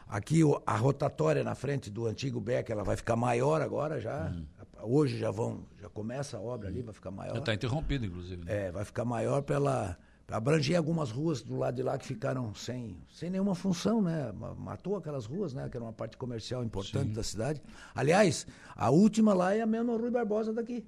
Aqui 0.07 0.41
a 0.67 0.77
rotatória 0.77 1.43
na 1.43 1.55
frente 1.55 1.89
do 1.89 2.05
antigo 2.05 2.39
BEC, 2.39 2.71
ela 2.71 2.83
vai 2.83 2.95
ficar 2.95 3.15
maior 3.15 3.63
agora 3.63 3.99
já. 3.99 4.29
Hum. 4.29 4.45
Hoje 4.83 5.17
já 5.17 5.31
vão, 5.31 5.65
já 5.81 5.89
começa 5.89 6.37
a 6.37 6.39
obra 6.39 6.69
ali, 6.69 6.83
vai 6.83 6.93
ficar 6.93 7.09
maior. 7.09 7.35
Está 7.35 7.55
interrompido, 7.55 8.05
inclusive. 8.05 8.45
Né? 8.45 8.67
É, 8.67 8.71
vai 8.71 8.85
ficar 8.85 9.03
maior 9.03 9.41
pela 9.41 9.97
abranger 10.27 10.77
algumas 10.77 11.09
ruas 11.09 11.41
do 11.41 11.55
lado 11.55 11.75
de 11.75 11.81
lá 11.81 11.97
que 11.97 12.05
ficaram 12.05 12.53
sem, 12.53 12.95
sem 13.11 13.31
nenhuma 13.31 13.55
função, 13.55 14.03
né? 14.03 14.31
Matou 14.57 14.95
aquelas 14.95 15.25
ruas, 15.25 15.55
né? 15.55 15.67
Que 15.69 15.77
era 15.77 15.83
uma 15.83 15.93
parte 15.93 16.15
comercial 16.17 16.63
importante 16.63 17.07
Sim. 17.07 17.13
da 17.13 17.23
cidade. 17.23 17.61
Aliás, 17.95 18.45
a 18.75 18.91
última 18.91 19.33
lá 19.33 19.55
é 19.55 19.61
a 19.61 19.65
mesma 19.65 19.97
Rui 19.97 20.11
Barbosa 20.11 20.53
daqui. 20.53 20.85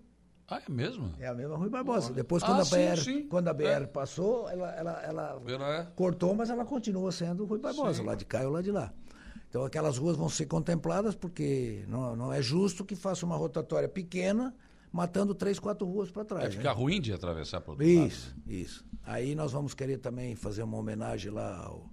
Ah, 0.49 0.61
é 0.65 0.71
mesmo? 0.71 1.13
É 1.19 1.27
a 1.27 1.33
mesma 1.33 1.57
Rui 1.57 1.69
Barbosa. 1.69 2.13
Depois, 2.13 2.41
quando, 2.41 2.59
ah, 2.59 2.61
a, 2.61 2.95
BR, 2.95 3.01
sim, 3.01 3.27
quando 3.27 3.47
a 3.49 3.53
BR 3.53 3.63
é. 3.65 3.85
passou, 3.85 4.49
ela, 4.49 4.71
ela, 4.75 5.03
ela 5.03 5.41
é. 5.75 5.87
cortou, 5.95 6.33
mas 6.33 6.49
ela 6.49 6.63
continua 6.63 7.11
sendo 7.11 7.43
Rui 7.45 7.59
Barbosa, 7.59 7.99
sim. 7.99 8.05
lá 8.05 8.15
de 8.15 8.23
cá 8.23 8.43
ou 8.43 8.51
lá 8.51 8.61
de 8.61 8.71
lá. 8.71 8.93
Então, 9.49 9.65
aquelas 9.65 9.97
ruas 9.97 10.15
vão 10.15 10.29
ser 10.29 10.45
contempladas, 10.45 11.15
porque 11.15 11.83
não, 11.87 12.15
não 12.15 12.33
é 12.33 12.41
justo 12.41 12.85
que 12.85 12.95
faça 12.95 13.25
uma 13.25 13.35
rotatória 13.35 13.89
pequena 13.89 14.55
matando 14.91 15.35
três, 15.35 15.59
quatro 15.59 15.85
ruas 15.85 16.09
para 16.09 16.25
trás. 16.25 16.43
Vai 16.43 16.51
ficar 16.51 16.75
né? 16.75 16.81
ruim 16.81 17.01
de 17.01 17.13
atravessar 17.13 17.61
por 17.61 17.71
outro 17.71 17.85
Isso, 17.85 18.29
lado. 18.29 18.51
isso. 18.51 18.85
Aí 19.03 19.35
nós 19.35 19.51
vamos 19.51 19.73
querer 19.73 19.97
também 19.97 20.35
fazer 20.35 20.63
uma 20.63 20.77
homenagem 20.77 21.31
lá 21.31 21.57
ao, 21.57 21.89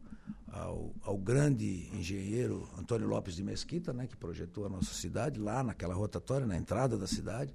ao, 0.48 0.94
ao, 1.02 1.18
grande 1.18 1.88
engenheiro 1.92 2.68
Antônio 2.78 3.06
Lopes 3.06 3.34
de 3.36 3.42
Mesquita, 3.42 3.92
né, 3.92 4.06
que 4.06 4.16
projetou 4.16 4.66
a 4.66 4.68
nossa 4.68 4.94
cidade, 4.94 5.38
lá 5.40 5.62
naquela 5.62 5.94
rotatória, 5.94 6.46
na 6.46 6.56
entrada 6.56 6.96
da 6.96 7.06
cidade. 7.06 7.54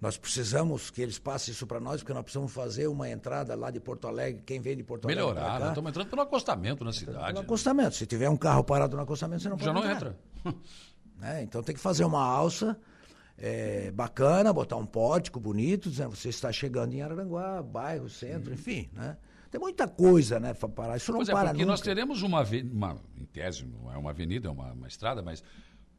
Nós 0.00 0.16
precisamos 0.16 0.90
que 0.90 1.02
eles 1.02 1.18
passem 1.18 1.52
isso 1.52 1.66
para 1.66 1.80
nós, 1.80 2.00
porque 2.00 2.12
nós 2.12 2.22
precisamos 2.22 2.52
fazer 2.52 2.86
uma 2.86 3.10
entrada 3.10 3.54
lá 3.56 3.70
de 3.70 3.80
Porto 3.80 4.06
Alegre, 4.06 4.42
quem 4.46 4.60
vem 4.60 4.76
de 4.76 4.84
Porto 4.84 5.06
Alegre. 5.06 5.24
Melhorada, 5.24 5.68
estamos 5.68 5.90
entrando 5.90 6.08
pelo 6.08 6.22
acostamento 6.22 6.84
na 6.84 6.92
cidade. 6.92 7.26
Pelo 7.26 7.40
acostamento. 7.40 7.96
Se 7.96 8.06
tiver 8.06 8.28
um 8.28 8.36
carro 8.36 8.62
parado 8.62 8.96
no 8.96 9.02
acostamento, 9.02 9.42
você 9.42 9.48
não 9.48 9.58
Já 9.58 9.72
pode 9.72 9.86
Já 9.86 9.88
não 9.88 9.96
entra. 9.96 10.18
É, 11.20 11.42
então 11.42 11.64
tem 11.64 11.74
que 11.74 11.80
fazer 11.80 12.04
uma 12.04 12.22
alça 12.22 12.78
é, 13.36 13.90
bacana, 13.90 14.52
botar 14.52 14.76
um 14.76 14.86
pórtico 14.86 15.40
bonito, 15.40 15.90
dizendo 15.90 16.14
você 16.14 16.28
está 16.28 16.52
chegando 16.52 16.94
em 16.94 17.02
Araranguá, 17.02 17.60
bairro, 17.60 18.08
centro, 18.08 18.50
uhum. 18.50 18.54
enfim, 18.54 18.88
né? 18.92 19.16
Tem 19.50 19.60
muita 19.60 19.88
coisa, 19.88 20.38
né, 20.38 20.54
para 20.54 20.68
parar. 20.68 20.96
Isso 20.96 21.10
não 21.10 21.18
pois 21.18 21.28
para 21.28 21.40
é, 21.40 21.44
porque 21.46 21.62
nunca. 21.62 21.72
nós 21.72 21.80
teremos 21.80 22.22
uma, 22.22 22.42
uma, 22.42 22.96
em 23.16 23.24
tese, 23.24 23.64
não 23.64 23.92
é 23.92 23.96
uma 23.96 24.10
avenida, 24.10 24.46
é 24.46 24.50
uma, 24.50 24.72
uma 24.72 24.86
estrada, 24.86 25.22
mas 25.22 25.42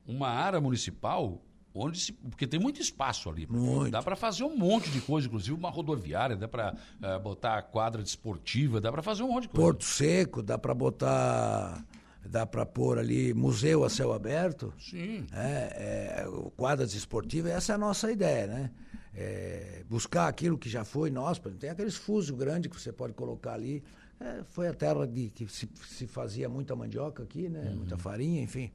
uma 0.06 0.30
área 0.30 0.62
municipal 0.62 1.42
onde 1.74 2.00
se, 2.00 2.14
porque 2.14 2.48
tem 2.48 2.60
muito 2.60 2.82
espaço 2.82 3.30
ali. 3.30 3.48
Muito. 3.48 3.92
Dá 3.92 4.02
para 4.02 4.16
fazer 4.16 4.44
um 4.44 4.58
monte 4.58 4.90
de 4.90 5.02
coisa, 5.02 5.28
inclusive 5.28 5.56
uma 5.56 5.70
rodoviária, 5.70 6.36
dá 6.36 6.48
para 6.48 6.76
uh, 7.02 7.20
botar 7.20 7.62
quadra 7.64 8.02
desportiva, 8.02 8.82
dá 8.82 8.92
para 8.92 9.02
fazer 9.02 9.24
um 9.24 9.30
monte 9.30 9.44
de 9.44 9.50
coisa. 9.50 9.66
Porto 9.66 9.86
Seco, 9.86 10.42
dá 10.42 10.58
para 10.58 10.74
botar, 10.74 11.86
dá 12.26 12.46
para 12.46 12.66
pôr 12.66 13.00
ali 13.00 13.34
museu 13.34 13.84
a 13.84 13.90
céu 13.90 14.14
aberto. 14.14 14.74
Sim. 14.80 15.26
É, 15.32 16.24
é, 16.26 16.52
quadras 16.56 16.94
esportivas, 16.94 17.52
essa 17.52 17.74
é 17.74 17.76
a 17.76 17.80
nossa 17.80 18.12
ideia, 18.12 18.48
né? 18.48 18.72
É, 19.16 19.84
buscar 19.90 20.28
aquilo 20.28 20.58
que 20.58 20.70
já 20.70 20.84
foi 20.84 21.10
nosso. 21.10 21.42
Tem 21.42 21.70
aqueles 21.70 21.96
fusos 21.96 22.30
grandes 22.32 22.72
que 22.72 22.80
você 22.80 22.92
pode 22.92 23.14
colocar 23.14 23.54
ali. 23.54 23.84
É, 24.20 24.44
foi 24.50 24.68
a 24.68 24.74
terra 24.74 25.08
de 25.08 25.30
que 25.30 25.48
se, 25.48 25.68
se, 25.88 26.06
fazia 26.06 26.50
muita 26.50 26.76
mandioca 26.76 27.24
aqui, 27.24 27.48
né? 27.48 27.70
Uhum. 27.70 27.78
Muita 27.78 27.98
farinha, 27.98 28.42
enfim. 28.42 28.70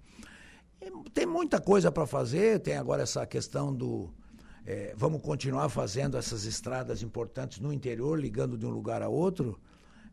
Tem 1.12 1.26
muita 1.26 1.60
coisa 1.60 1.90
para 1.92 2.06
fazer, 2.06 2.60
tem 2.60 2.76
agora 2.76 3.02
essa 3.02 3.26
questão 3.26 3.74
do. 3.74 4.12
É, 4.66 4.94
vamos 4.96 5.20
continuar 5.20 5.68
fazendo 5.68 6.16
essas 6.16 6.44
estradas 6.44 7.02
importantes 7.02 7.60
no 7.60 7.72
interior, 7.72 8.18
ligando 8.18 8.56
de 8.56 8.64
um 8.64 8.70
lugar 8.70 9.02
a 9.02 9.08
outro. 9.08 9.60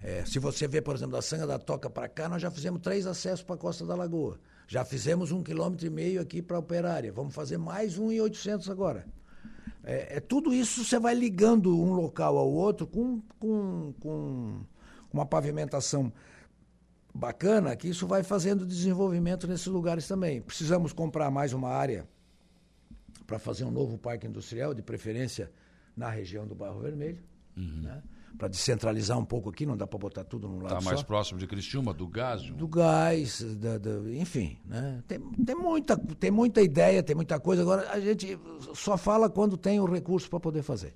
É, 0.01 0.25
se 0.25 0.39
você 0.39 0.67
vê, 0.67 0.81
por 0.81 0.95
exemplo, 0.95 1.13
da 1.13 1.21
Sanga 1.21 1.45
da 1.45 1.59
Toca 1.59 1.89
para 1.89 2.09
cá, 2.09 2.27
nós 2.27 2.41
já 2.41 2.49
fizemos 2.49 2.81
três 2.81 3.05
acessos 3.05 3.43
para 3.43 3.55
a 3.55 3.57
Costa 3.57 3.85
da 3.85 3.95
Lagoa. 3.95 4.39
Já 4.67 4.83
fizemos 4.83 5.31
um 5.31 5.43
quilômetro 5.43 5.85
e 5.85 5.89
meio 5.89 6.21
aqui 6.21 6.41
para 6.41 6.57
a 6.57 6.59
Operária. 6.59 7.11
Vamos 7.11 7.35
fazer 7.35 7.57
mais 7.57 7.97
um 7.97 8.11
e 8.11 8.19
oitocentos 8.19 8.69
agora. 8.69 9.05
É, 9.83 10.17
é, 10.17 10.19
tudo 10.19 10.53
isso 10.53 10.83
você 10.83 10.99
vai 10.99 11.15
ligando 11.15 11.77
um 11.77 11.93
local 11.93 12.37
ao 12.37 12.49
outro 12.49 12.85
com, 12.85 13.21
com, 13.39 13.93
com 13.99 14.61
uma 15.11 15.25
pavimentação 15.25 16.11
bacana 17.13 17.75
que 17.75 17.87
isso 17.87 18.07
vai 18.07 18.23
fazendo 18.23 18.65
desenvolvimento 18.65 19.47
nesses 19.47 19.67
lugares 19.67 20.07
também. 20.07 20.41
Precisamos 20.41 20.93
comprar 20.93 21.29
mais 21.29 21.53
uma 21.53 21.69
área 21.69 22.07
para 23.25 23.39
fazer 23.39 23.63
um 23.63 23.71
novo 23.71 23.97
parque 23.97 24.27
industrial, 24.27 24.73
de 24.73 24.81
preferência 24.81 25.51
na 25.95 26.09
região 26.09 26.47
do 26.47 26.55
Barro 26.55 26.79
Vermelho, 26.79 27.23
uhum. 27.55 27.81
né? 27.83 28.01
para 28.37 28.47
descentralizar 28.47 29.17
um 29.17 29.25
pouco 29.25 29.49
aqui, 29.49 29.65
não 29.65 29.75
dá 29.75 29.85
para 29.85 29.99
botar 29.99 30.23
tudo 30.23 30.47
num 30.47 30.61
lado 30.61 30.77
Está 30.77 30.81
mais 30.81 31.03
próximo 31.03 31.37
de 31.37 31.45
Criciúma, 31.45 31.93
do 31.93 32.07
gás? 32.07 32.41
Do 32.41 32.67
gás, 32.67 33.41
da, 33.57 33.77
da, 33.77 33.91
enfim. 34.13 34.57
Né? 34.65 35.03
Tem, 35.07 35.19
tem, 35.19 35.55
muita, 35.55 35.97
tem 35.97 36.31
muita 36.31 36.61
ideia, 36.61 37.03
tem 37.03 37.15
muita 37.15 37.39
coisa. 37.39 37.61
Agora, 37.61 37.89
a 37.91 37.99
gente 37.99 38.39
só 38.73 38.97
fala 38.97 39.29
quando 39.29 39.57
tem 39.57 39.79
o 39.79 39.85
recurso 39.85 40.29
para 40.29 40.39
poder 40.39 40.63
fazer. 40.63 40.95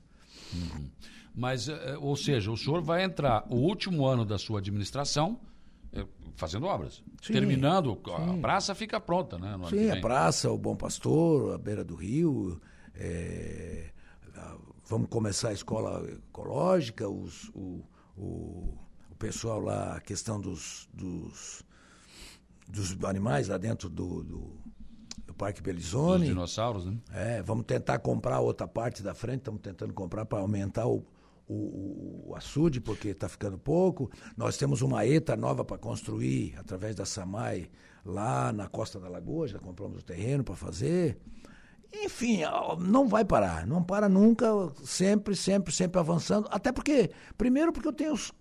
Uhum. 0.53 0.89
Mas, 1.35 1.67
eh, 1.67 1.97
ou 1.99 2.15
seja, 2.15 2.49
o 2.49 2.57
senhor 2.57 2.81
vai 2.81 3.03
entrar 3.03 3.45
o 3.49 3.55
último 3.55 4.05
ano 4.05 4.25
da 4.25 4.37
sua 4.37 4.59
administração 4.59 5.39
fazendo 6.35 6.65
obras. 6.65 7.03
Sim, 7.21 7.33
Terminando, 7.33 7.99
sim. 8.05 8.37
a 8.37 8.41
praça 8.41 8.75
fica 8.75 8.99
pronta, 8.99 9.37
né? 9.37 9.57
sim, 9.69 9.89
a 9.89 9.99
praça, 9.99 10.51
o 10.51 10.57
Bom 10.57 10.75
Pastor, 10.75 11.55
a 11.55 11.57
beira 11.57 11.83
do 11.83 11.95
rio. 11.95 12.59
É, 12.93 13.89
vamos 14.87 15.09
começar 15.09 15.49
a 15.49 15.53
escola 15.53 16.07
ecológica, 16.09 17.07
os, 17.09 17.49
o, 17.49 17.83
o, 18.17 18.77
o, 19.11 19.15
pessoal 19.17 19.59
lá, 19.59 19.95
a 19.95 20.01
questão 20.01 20.39
dos, 20.39 20.87
dos, 20.93 21.63
dos 22.67 23.03
animais 23.03 23.47
lá 23.47 23.57
dentro 23.57 23.89
do, 23.89 24.23
do, 24.23 24.57
do 25.25 25.33
Parque 25.33 25.61
Belizone. 25.61 26.23
Os 26.23 26.29
dinossauros, 26.29 26.85
né? 26.85 26.97
É, 27.11 27.41
vamos 27.41 27.65
tentar 27.65 27.99
comprar 27.99 28.39
outra 28.39 28.67
parte 28.67 29.01
da 29.01 29.13
frente, 29.13 29.39
estamos 29.39 29.61
tentando 29.61 29.93
comprar 29.93 30.25
para 30.25 30.39
aumentar 30.39 30.85
o, 30.85 31.05
o, 31.47 32.29
o 32.29 32.35
açude, 32.35 32.81
porque 32.81 33.09
está 33.09 33.29
ficando 33.29 33.57
pouco. 33.57 34.09
Nós 34.35 34.57
temos 34.57 34.81
uma 34.81 35.05
ETA 35.05 35.35
nova 35.35 35.63
para 35.63 35.77
construir 35.77 36.55
através 36.57 36.95
da 36.95 37.05
SAMAI 37.05 37.69
lá 38.03 38.51
na 38.53 38.67
Costa 38.67 38.99
da 38.99 39.09
Lagoa, 39.09 39.47
já 39.47 39.59
compramos 39.59 40.01
o 40.01 40.05
terreno 40.05 40.43
para 40.43 40.55
fazer. 40.55 41.17
Enfim, 42.03 42.41
não 42.79 43.07
vai 43.07 43.23
parar, 43.23 43.65
não 43.65 43.81
para 43.81 44.09
nunca, 44.09 44.47
sempre, 44.83 45.35
sempre, 45.35 45.73
sempre 45.73 45.99
avançando. 45.99 46.47
Até 46.51 46.71
porque, 46.71 47.09
primeiro, 47.37 47.71
porque 47.71 47.87
eu 47.87 47.93
tenho 47.93 48.13
os, 48.13 48.31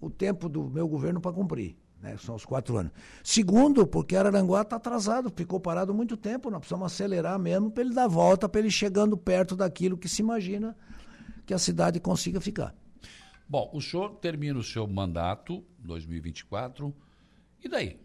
o 0.00 0.08
tempo 0.08 0.48
do 0.48 0.70
meu 0.70 0.88
governo 0.88 1.20
para 1.20 1.32
cumprir. 1.32 1.76
Né, 2.00 2.16
são 2.18 2.34
os 2.34 2.44
quatro 2.44 2.76
anos. 2.76 2.90
Segundo, 3.22 3.86
porque 3.86 4.16
Araranguá 4.16 4.62
está 4.62 4.74
atrasado, 4.74 5.32
ficou 5.36 5.60
parado 5.60 5.94
muito 5.94 6.16
tempo, 6.16 6.50
nós 6.50 6.58
precisamos 6.58 6.92
acelerar 6.92 7.38
mesmo 7.38 7.70
para 7.70 7.84
ele 7.84 7.94
dar 7.94 8.08
volta, 8.08 8.48
para 8.48 8.60
ele 8.60 8.72
chegando 8.72 9.16
perto 9.16 9.54
daquilo 9.54 9.96
que 9.96 10.08
se 10.08 10.20
imagina 10.20 10.76
que 11.46 11.54
a 11.54 11.58
cidade 11.58 12.00
consiga 12.00 12.40
ficar. 12.40 12.74
Bom, 13.48 13.70
o 13.72 13.80
senhor 13.80 14.16
termina 14.16 14.58
o 14.58 14.62
seu 14.62 14.86
mandato, 14.86 15.64
2024, 15.80 16.94
e 17.62 17.68
daí? 17.68 18.00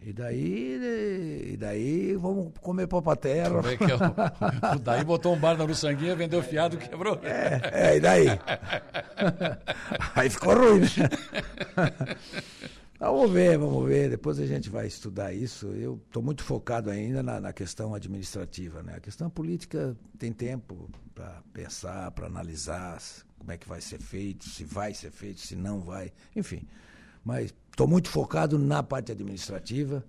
E 0.00 0.12
daí, 0.12 1.52
e 1.52 1.56
daí 1.56 2.14
vamos 2.14 2.52
comer 2.62 2.86
papa 2.86 3.16
terra. 3.16 3.56
Como 3.56 3.68
é 3.68 3.76
que 3.76 3.84
é? 3.84 3.94
O, 3.94 4.78
daí 4.80 5.04
botou 5.04 5.34
um 5.34 5.38
bar 5.38 5.56
na 5.56 5.64
Uruçanguinha, 5.64 6.14
vendeu 6.14 6.42
fiado, 6.42 6.78
quebrou. 6.78 7.20
É, 7.22 7.60
é 7.72 7.96
e 7.96 8.00
daí? 8.00 8.26
Aí 10.14 10.30
ficou 10.30 10.54
ruim, 10.54 10.80
né? 10.80 10.86
Vamos 12.98 13.30
ver, 13.30 13.56
vamos 13.56 13.86
ver. 13.86 14.10
Depois 14.10 14.40
a 14.40 14.46
gente 14.46 14.68
vai 14.68 14.86
estudar 14.88 15.32
isso. 15.32 15.68
Eu 15.68 16.00
estou 16.06 16.20
muito 16.20 16.42
focado 16.42 16.90
ainda 16.90 17.22
na, 17.22 17.38
na, 17.40 17.52
questão 17.52 17.94
administrativa. 17.94 18.82
Né? 18.82 18.94
A 18.96 19.00
questão 19.00 19.30
política 19.30 19.96
tem 20.18 20.32
tempo 20.32 20.90
para 21.14 21.40
pensar, 21.52 22.10
para 22.10 22.26
analisar 22.26 23.00
como 23.38 23.52
é 23.52 23.56
que 23.56 23.68
vai 23.68 23.80
ser 23.80 24.00
feito, 24.00 24.48
se 24.48 24.64
vai 24.64 24.92
ser 24.94 25.12
feito, 25.12 25.40
se 25.40 25.54
não 25.54 25.80
vai, 25.80 26.12
enfim. 26.34 26.66
Mas 27.24 27.54
estou 27.70 27.86
muito 27.86 28.08
focado 28.08 28.58
na 28.58 28.82
parte 28.82 29.12
administrativa, 29.12 30.04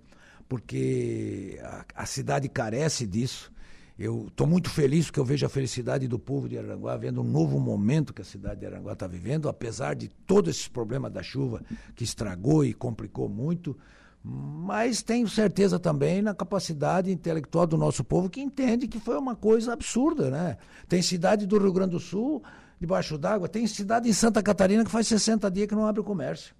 porque 0.47 1.59
a, 1.61 1.85
a 1.95 2.05
cidade 2.07 2.49
carece 2.49 3.05
disso. 3.05 3.51
Eu 3.99 4.27
estou 4.29 4.47
muito 4.47 4.69
feliz 4.69 5.07
porque 5.07 5.19
eu 5.19 5.25
vejo 5.25 5.45
a 5.45 5.49
felicidade 5.49 6.07
do 6.07 6.17
povo 6.17 6.47
de 6.47 6.57
Aranguá, 6.57 6.95
vendo 6.95 7.19
um 7.19 7.23
novo 7.25 7.59
momento 7.59 8.13
que 8.13 8.21
a 8.21 8.25
cidade 8.25 8.61
de 8.61 8.65
Aranguá 8.65 8.93
está 8.93 9.05
vivendo, 9.05 9.49
apesar 9.49 9.93
de 9.93 10.07
todos 10.07 10.55
esses 10.55 10.69
problemas 10.69 11.11
da 11.11 11.21
chuva 11.21 11.61
que 11.93 12.05
estragou 12.05 12.63
e 12.63 12.73
complicou 12.73 13.27
muito. 13.27 13.77
Mas 14.23 15.03
tenho 15.03 15.27
certeza 15.27 15.77
também 15.77 16.21
na 16.21 16.33
capacidade 16.33 17.11
intelectual 17.11 17.67
do 17.67 17.75
nosso 17.75 18.01
povo 18.01 18.29
que 18.29 18.39
entende 18.39 18.87
que 18.87 19.01
foi 19.01 19.17
uma 19.17 19.35
coisa 19.35 19.73
absurda, 19.73 20.31
né? 20.31 20.57
Tem 20.87 21.01
cidade 21.01 21.45
do 21.45 21.59
Rio 21.59 21.73
Grande 21.73 21.91
do 21.91 21.99
Sul 21.99 22.41
debaixo 22.79 23.17
d'água, 23.17 23.49
tem 23.49 23.67
cidade 23.67 24.07
em 24.07 24.13
Santa 24.13 24.41
Catarina 24.41 24.85
que 24.85 24.91
faz 24.91 25.07
60 25.07 25.51
dias 25.51 25.67
que 25.67 25.75
não 25.75 25.85
abre 25.85 25.99
o 25.99 26.05
comércio. 26.05 26.55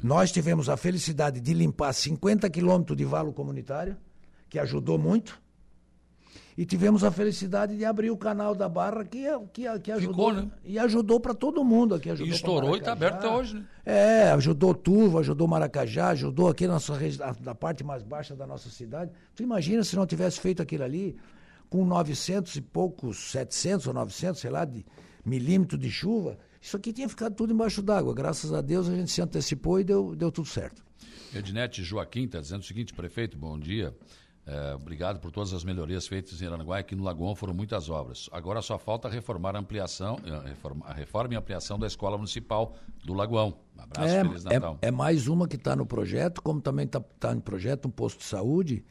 Nós 0.00 0.30
tivemos 0.30 0.68
a 0.68 0.76
felicidade 0.76 1.40
de 1.40 1.54
limpar 1.54 1.92
50 1.92 2.48
quilômetros 2.48 2.96
de 2.96 3.04
valo 3.04 3.32
comunitário, 3.32 3.96
que 4.48 4.60
ajudou 4.60 4.96
muito 4.96 5.41
e 6.56 6.64
tivemos 6.66 7.02
a 7.02 7.10
felicidade 7.10 7.76
de 7.76 7.84
abrir 7.84 8.10
o 8.10 8.16
canal 8.16 8.54
da 8.54 8.68
Barra 8.68 9.04
que, 9.04 9.24
que, 9.52 9.78
que 9.80 9.92
ajudou. 9.92 10.30
Ficou, 10.30 10.32
né? 10.32 10.50
E 10.64 10.78
ajudou 10.78 11.18
para 11.18 11.34
todo 11.34 11.64
mundo 11.64 11.94
aqui. 11.94 12.10
Ajudou 12.10 12.32
e 12.32 12.34
estourou 12.34 12.76
e 12.76 12.78
está 12.78 12.92
aberto 12.92 13.16
até 13.16 13.28
hoje, 13.28 13.54
né? 13.54 13.66
É, 13.84 14.30
ajudou 14.32 14.74
Turvo, 14.74 15.18
ajudou 15.18 15.48
Maracajá, 15.48 16.08
ajudou 16.10 16.48
aqui 16.48 16.66
na, 16.66 16.74
nossa, 16.74 16.94
na 17.40 17.54
parte 17.54 17.82
mais 17.82 18.02
baixa 18.02 18.36
da 18.36 18.46
nossa 18.46 18.68
cidade. 18.68 19.10
Tu 19.34 19.42
imagina 19.42 19.82
se 19.82 19.96
não 19.96 20.06
tivesse 20.06 20.40
feito 20.40 20.60
aquilo 20.62 20.84
ali, 20.84 21.16
com 21.70 21.84
900 21.86 22.54
e 22.56 22.60
poucos, 22.60 23.30
700 23.30 23.86
ou 23.86 23.94
900, 23.94 24.40
sei 24.40 24.50
lá, 24.50 24.64
de 24.64 24.84
milímetros 25.24 25.80
de 25.80 25.90
chuva, 25.90 26.38
isso 26.60 26.76
aqui 26.76 26.92
tinha 26.92 27.08
ficado 27.08 27.34
tudo 27.34 27.52
embaixo 27.52 27.82
d'água. 27.82 28.14
Graças 28.14 28.52
a 28.52 28.60
Deus 28.60 28.88
a 28.88 28.94
gente 28.94 29.10
se 29.10 29.22
antecipou 29.22 29.80
e 29.80 29.84
deu, 29.84 30.14
deu 30.14 30.30
tudo 30.30 30.46
certo. 30.46 30.82
Ednete 31.34 31.82
Joaquim 31.82 32.24
está 32.24 32.40
dizendo 32.40 32.60
o 32.60 32.64
seguinte, 32.64 32.92
prefeito, 32.92 33.38
bom 33.38 33.58
dia. 33.58 33.94
É, 34.44 34.74
obrigado 34.74 35.20
por 35.20 35.30
todas 35.30 35.52
as 35.52 35.62
melhorias 35.62 36.08
feitas 36.08 36.42
em 36.42 36.46
Aranaguá. 36.46 36.78
Aqui 36.78 36.96
no 36.96 37.04
Lagoão 37.04 37.34
foram 37.34 37.54
muitas 37.54 37.88
obras. 37.88 38.28
Agora 38.32 38.60
só 38.60 38.76
falta 38.76 39.08
reformar 39.08 39.54
a 39.54 39.60
ampliação, 39.60 40.18
eh, 40.24 40.48
reforma, 40.48 40.84
a 40.86 40.92
reforma 40.92 41.34
e 41.34 41.36
ampliação 41.36 41.78
da 41.78 41.86
Escola 41.86 42.16
Municipal 42.16 42.74
do 43.04 43.14
Lagoão. 43.14 43.54
Um 43.78 43.82
abraço, 43.82 44.14
é, 44.14 44.24
Feliz 44.24 44.44
Natal. 44.44 44.78
É, 44.82 44.88
é 44.88 44.90
mais 44.90 45.28
uma 45.28 45.46
que 45.46 45.54
está 45.54 45.76
no 45.76 45.86
projeto, 45.86 46.42
como 46.42 46.60
também 46.60 46.86
está 46.86 47.00
tá 47.20 47.32
no 47.32 47.40
projeto 47.40 47.86
um 47.86 47.90
posto 47.90 48.18
de 48.18 48.24
saúde. 48.24 48.84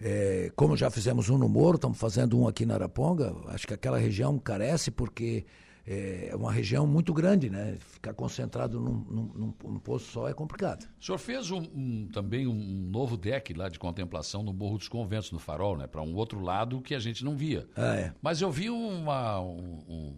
É, 0.00 0.50
como 0.56 0.74
já 0.74 0.90
fizemos 0.90 1.28
um 1.28 1.36
no 1.36 1.46
Moro, 1.46 1.76
estamos 1.76 1.98
fazendo 1.98 2.38
um 2.40 2.48
aqui 2.48 2.64
na 2.64 2.74
Araponga. 2.74 3.34
Acho 3.48 3.66
que 3.66 3.74
aquela 3.74 3.98
região 3.98 4.38
carece 4.38 4.90
porque 4.90 5.44
é 5.92 6.36
uma 6.36 6.52
região 6.52 6.86
muito 6.86 7.12
grande, 7.12 7.50
né? 7.50 7.76
Ficar 7.80 8.14
concentrado 8.14 8.78
num, 8.78 9.32
num, 9.34 9.54
num 9.64 9.78
posto 9.80 10.12
só 10.12 10.28
é 10.28 10.32
complicado. 10.32 10.88
O 11.00 11.04
senhor 11.04 11.18
fez 11.18 11.50
um, 11.50 11.62
um, 11.74 12.08
também 12.12 12.46
um 12.46 12.88
novo 12.88 13.16
deck 13.16 13.52
lá 13.54 13.68
de 13.68 13.76
contemplação 13.76 14.44
no 14.44 14.52
Morro 14.52 14.78
dos 14.78 14.86
Conventos, 14.86 15.32
no 15.32 15.40
Farol, 15.40 15.76
né? 15.76 15.88
Para 15.88 16.00
um 16.00 16.14
outro 16.14 16.40
lado 16.40 16.80
que 16.80 16.94
a 16.94 17.00
gente 17.00 17.24
não 17.24 17.36
via. 17.36 17.66
Ah, 17.74 17.96
é. 17.96 18.12
Mas 18.22 18.40
eu 18.40 18.52
vi 18.52 18.70
uma, 18.70 19.40
um, 19.40 20.14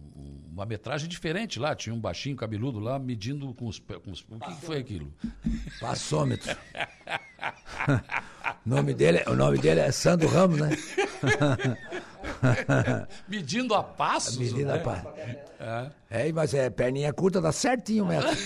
uma 0.51 0.63
metragem 0.63 1.09
diferente 1.09 1.59
lá. 1.59 1.75
Tinha 1.75 1.95
um 1.95 1.99
baixinho 1.99 2.35
cabeludo 2.35 2.77
lá 2.79 2.99
medindo 2.99 3.51
com 3.55 3.65
os... 3.65 3.79
Com 3.79 4.11
os 4.11 4.21
o 4.29 4.39
que, 4.39 4.55
que 4.55 4.65
foi 4.65 4.77
aquilo? 4.77 5.11
Passômetro. 5.79 6.55
o, 8.63 8.69
nome 8.69 8.93
dele, 8.93 9.23
o 9.25 9.33
nome 9.33 9.57
dele 9.57 9.79
é 9.79 9.91
Sandro 9.91 10.27
Ramos, 10.27 10.59
né? 10.59 10.69
Medindo 13.27 13.73
a 13.73 13.83
passos? 13.83 14.37
Medindo 14.37 14.65
né? 14.65 14.75
a 14.75 14.79
passos. 14.79 15.11
É. 15.59 15.91
é, 16.09 16.31
mas 16.31 16.53
é 16.53 16.69
perninha 16.69 17.11
curta, 17.13 17.41
dá 17.41 17.51
certinho 17.51 18.05
o 18.05 18.07
metro. 18.07 18.29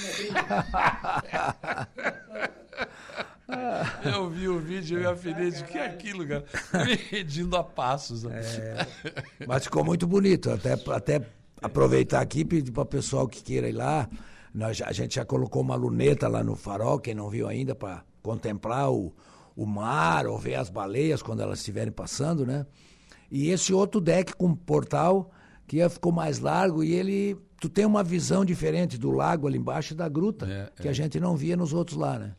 Eu 4.03 4.29
vi 4.29 4.49
o 4.49 4.59
vídeo 4.59 4.99
e 4.99 5.05
afinei 5.05 5.51
de 5.51 5.63
que 5.63 5.77
é 5.77 5.85
aquilo, 5.85 6.27
cara. 6.27 6.43
Medindo 7.11 7.55
a 7.55 7.63
passos. 7.63 8.23
Né? 8.23 8.41
É, 8.41 8.85
mas 9.47 9.63
ficou 9.63 9.85
muito 9.85 10.05
bonito. 10.05 10.51
Até, 10.51 10.73
até 10.73 11.21
aproveitar 11.61 12.19
aqui 12.19 12.39
e 12.41 12.45
pedir 12.45 12.71
para 12.71 12.83
o 12.83 12.85
pessoal 12.85 13.27
que 13.27 13.41
queira 13.41 13.69
ir 13.69 13.73
lá. 13.73 14.09
Nós, 14.53 14.81
a 14.81 14.91
gente 14.91 15.15
já 15.15 15.25
colocou 15.25 15.61
uma 15.61 15.75
luneta 15.75 16.27
lá 16.27 16.43
no 16.43 16.55
farol, 16.55 16.99
quem 16.99 17.13
não 17.13 17.29
viu 17.29 17.47
ainda, 17.47 17.73
para 17.75 18.03
contemplar 18.21 18.91
o, 18.91 19.13
o 19.55 19.65
mar 19.65 20.27
ou 20.27 20.37
ver 20.37 20.55
as 20.55 20.69
baleias 20.69 21.21
quando 21.21 21.41
elas 21.41 21.59
estiverem 21.59 21.91
passando, 21.91 22.45
né? 22.45 22.65
E 23.29 23.49
esse 23.49 23.73
outro 23.73 23.99
deck 23.99 24.35
com 24.35 24.55
portal 24.55 25.31
que 25.67 25.87
ficou 25.89 26.11
mais 26.11 26.39
largo 26.39 26.83
e 26.83 26.93
ele 26.93 27.37
tu 27.59 27.67
tem 27.67 27.85
uma 27.85 28.03
visão 28.03 28.45
diferente 28.45 28.97
do 28.97 29.11
lago 29.11 29.47
ali 29.47 29.57
embaixo 29.57 29.93
e 29.93 29.97
da 29.97 30.07
gruta 30.07 30.45
é, 30.45 30.81
que 30.81 30.87
é. 30.87 30.91
a 30.91 30.93
gente 30.93 31.19
não 31.19 31.35
via 31.35 31.57
nos 31.57 31.73
outros 31.73 31.97
lá, 31.97 32.17
né? 32.17 32.35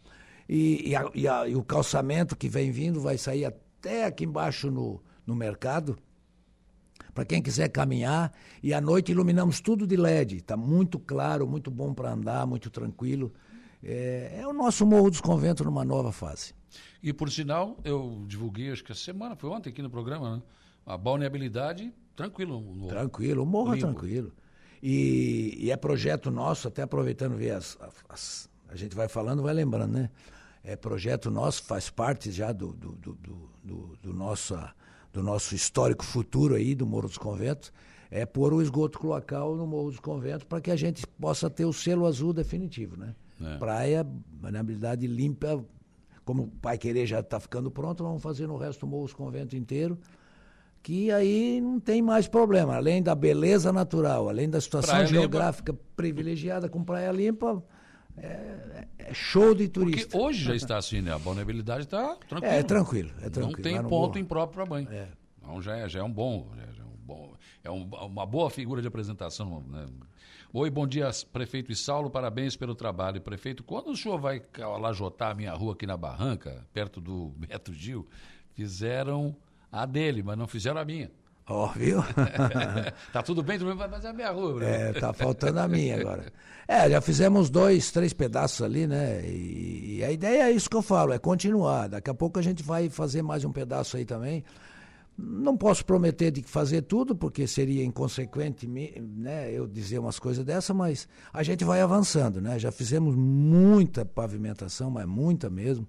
E, 0.49 0.91
e, 0.91 0.97
a, 0.97 1.11
e, 1.15 1.29
a, 1.29 1.49
e, 1.49 1.55
o 1.55 1.63
calçamento 1.63 2.35
que 2.35 2.49
vem 2.49 2.71
vindo 2.71 3.01
vai 3.01 3.19
sair 3.19 3.45
até 3.45 4.07
aqui 4.07 4.25
embaixo 4.25 4.71
no, 4.71 5.03
no 5.27 5.35
mercado 5.35 5.99
para 7.13 7.25
quem 7.25 7.43
quiser 7.43 7.69
caminhar. 7.69 8.33
E 8.63 8.73
à 8.73 8.81
noite 8.81 9.13
iluminamos 9.13 9.61
tudo 9.61 9.87
de 9.87 9.97
LED. 9.97 10.37
Está 10.37 10.57
muito 10.57 10.99
claro, 10.99 11.47
muito 11.47 11.71
bom 11.71 11.93
para 11.93 12.13
andar, 12.13 12.47
muito 12.47 12.71
tranquilo. 12.71 13.33
É, 13.83 14.39
é, 14.41 14.47
o 14.47 14.53
nosso 14.53 14.87
Morro 14.87 15.11
dos 15.11 15.21
Conventos 15.21 15.67
numa 15.67 15.85
nova 15.85 16.13
fase. 16.13 16.55
E 17.03 17.13
por 17.13 17.31
sinal, 17.31 17.77
eu 17.85 18.25
divulguei, 18.27 18.71
acho 18.71 18.85
que 18.85 18.93
a 18.93 18.95
semana, 18.95 19.37
foi 19.37 19.51
ontem 19.51 19.69
aqui 19.69 19.83
no 19.83 19.91
programa, 19.91 20.37
né? 20.37 20.43
A 20.89 20.97
balneabilidade, 20.97 21.93
tranquilo. 22.17 22.63
No... 22.63 22.89
Tranquilo, 22.89 23.43
o 23.43 23.47
morro 23.47 23.75
é 23.75 23.79
tranquilo. 23.79 24.33
E, 24.83 25.55
e, 25.59 25.71
é 25.71 25.77
projeto 25.77 26.31
nosso, 26.31 26.67
até 26.67 26.81
aproveitando 26.81 27.37
ver 27.37 27.51
as, 27.51 27.77
as, 28.09 28.49
A 28.71 28.75
gente 28.75 28.97
vai 28.97 29.07
falando, 29.07 29.43
vai 29.43 29.53
lembrando, 29.53 29.93
né? 29.93 30.11
É 30.65 30.77
projeto 30.77 31.31
nosso, 31.31 31.63
faz 31.65 31.91
parte 31.91 32.33
já 32.33 32.53
do, 32.53 32.73
do, 32.73 32.93
do, 32.93 33.19
do, 33.63 33.97
do 34.03 34.13
nosso, 34.15 34.59
do 35.13 35.23
nosso 35.23 35.55
histórico 35.55 36.03
futuro 36.03 36.55
aí, 36.55 36.75
do 36.75 36.87
Morro 36.87 37.09
dos 37.09 37.19
Conventos, 37.19 37.71
é 38.11 38.25
pôr 38.25 38.55
o 38.55 38.63
esgoto 38.63 38.99
cloacal 38.99 39.55
no 39.57 39.67
Morro 39.67 39.91
dos 39.91 40.01
Conventos 40.01 40.45
para 40.45 40.63
que 40.63 40.71
a 40.71 40.77
gente 40.77 41.07
possa 41.07 41.51
ter 41.51 41.67
o 41.67 41.73
selo 41.73 42.07
azul 42.07 42.33
definitivo, 42.33 42.97
né? 42.97 43.15
É. 43.43 43.59
Praia, 43.59 44.07
manabilidade 44.41 45.07
limpa, 45.07 45.63
como 46.25 46.45
o 46.45 46.49
Pai 46.49 46.79
Querer 46.79 47.07
já 47.07 47.21
está 47.21 47.39
ficando 47.39 47.71
pronto, 47.71 48.03
vamos 48.03 48.23
fazer 48.23 48.47
no 48.47 48.57
resto 48.57 48.81
do 48.81 48.87
Morro 48.87 49.05
dos 49.05 49.13
Conventos 49.13 49.53
inteiro, 49.53 49.99
que 50.89 51.13
aí 51.13 51.61
não 51.61 51.79
tem 51.79 52.01
mais 52.01 52.27
problema. 52.27 52.77
Além 52.77 53.03
da 53.03 53.15
beleza 53.15 53.71
natural, 53.71 54.27
além 54.27 54.49
da 54.49 54.59
situação 54.59 54.95
praia 54.95 55.07
geográfica 55.07 55.73
limpa. 55.73 55.85
privilegiada 55.95 56.67
com 56.67 56.83
praia 56.83 57.13
limpa, 57.13 57.63
é, 58.17 58.87
é, 58.99 59.13
show 59.13 59.55
de 59.55 59.69
turista. 59.69 60.09
Porque 60.09 60.17
hoje 60.17 60.45
já 60.45 60.55
está 60.55 60.79
assim, 60.79 61.03
né? 61.03 61.13
A 61.13 61.19
vulnerabilidade 61.19 61.83
está 61.83 62.17
tranquilo. 62.27 62.55
É, 62.55 62.59
é 62.61 62.63
tranquilo, 62.63 63.11
é 63.21 63.29
tranquilo. 63.29 63.71
Não 63.71 63.81
tem 63.81 63.83
ponto 63.87 64.19
impróprio 64.19 64.55
para 64.55 64.65
banho. 64.65 64.89
É. 64.91 65.09
Então 65.37 65.61
já 65.61 65.77
é, 65.77 65.87
já 65.91 66.01
é 66.01 66.03
um 66.03 66.11
bom, 66.11 66.49
já 66.57 66.83
é 66.83 66.87
um 66.87 66.97
bom, 67.05 67.35
é 67.65 67.71
um, 67.71 67.83
uma 68.07 68.25
boa 68.25 68.49
figura 68.49 68.81
de 68.81 68.89
apresentação, 68.89 69.63
né? 69.69 69.85
Oi, 70.55 70.71
bom 70.71 70.87
dia, 70.87 71.11
prefeito 71.31 71.71
e 71.71 71.77
Saulo, 71.77 72.09
parabéns 72.09 72.57
pelo 72.57 72.75
trabalho. 72.75 73.21
Prefeito, 73.21 73.63
quando 73.63 73.89
o 73.91 73.97
senhor 73.97 74.19
vai 74.19 74.41
lajotar 74.81 75.33
a 75.33 75.35
minha 75.35 75.53
rua 75.53 75.75
aqui 75.75 75.87
na 75.87 75.99
Barranca, 75.99 76.67
perto 76.73 76.99
do 76.99 77.27
Beto 77.37 77.75
Gil, 77.75 78.09
fizeram 78.55 79.37
a 79.71 79.87
dele, 79.87 80.23
mas 80.23 80.37
não 80.37 80.47
fizeram 80.47 80.81
a 80.81 80.85
minha. 80.85 81.11
Ó, 81.49 81.65
oh, 81.65 81.79
viu? 81.79 82.03
tá 83.13 83.23
tudo 83.23 83.43
bem, 83.43 83.59
tudo 83.59 83.75
bem, 83.75 83.89
mas 83.91 84.05
é 84.05 84.09
a 84.09 84.13
minha 84.13 84.31
rua. 84.31 84.63
É, 84.63 84.93
tá 84.93 85.15
faltando 85.15 85.59
a 85.61 85.67
minha 85.67 85.99
agora. 85.99 86.31
É, 86.67 86.91
já 86.91 87.01
fizemos 87.01 87.49
dois, 87.49 87.91
três 87.91 88.13
pedaços 88.13 88.61
ali, 88.61 88.87
né? 88.87 89.23
E, 89.27 89.97
e, 89.97 90.05
a 90.05 90.13
ideia 90.13 90.43
é 90.43 90.51
isso 90.51 90.69
que 90.69 90.77
eu 90.77 90.83
falo, 90.83 91.15
é 91.15 91.19
continuar. 91.19 91.89
Daqui 91.89 92.11
a 92.11 92.15
pouco 92.15 92.39
a 92.39 92.43
gente 92.43 92.63
vai 92.63 92.91
fazer 92.91 93.23
mais 93.23 93.47
um 93.47 93.51
pedaço 93.51 93.97
aí 93.97 94.05
também. 94.05 94.45
Não 95.17 95.57
posso 95.57 95.85
prometer 95.87 96.31
de 96.31 96.43
fazer 96.43 96.83
tudo, 96.83 97.17
porque 97.17 97.47
seria 97.47 97.83
inconsequente 97.83 98.69
né, 98.69 99.51
eu 99.51 99.67
dizer 99.67 99.99
umas 99.99 100.19
coisas 100.19 100.45
dessa, 100.45 100.75
mas 100.75 101.09
a 101.33 101.43
gente 101.43 101.65
vai 101.65 101.81
avançando, 101.81 102.43
né? 102.43 102.59
Já 102.59 102.71
fizemos 102.71 103.17
muita 103.17 104.05
pavimentação, 104.05 104.91
mas 104.91 105.07
muita 105.07 105.49
mesmo. 105.49 105.89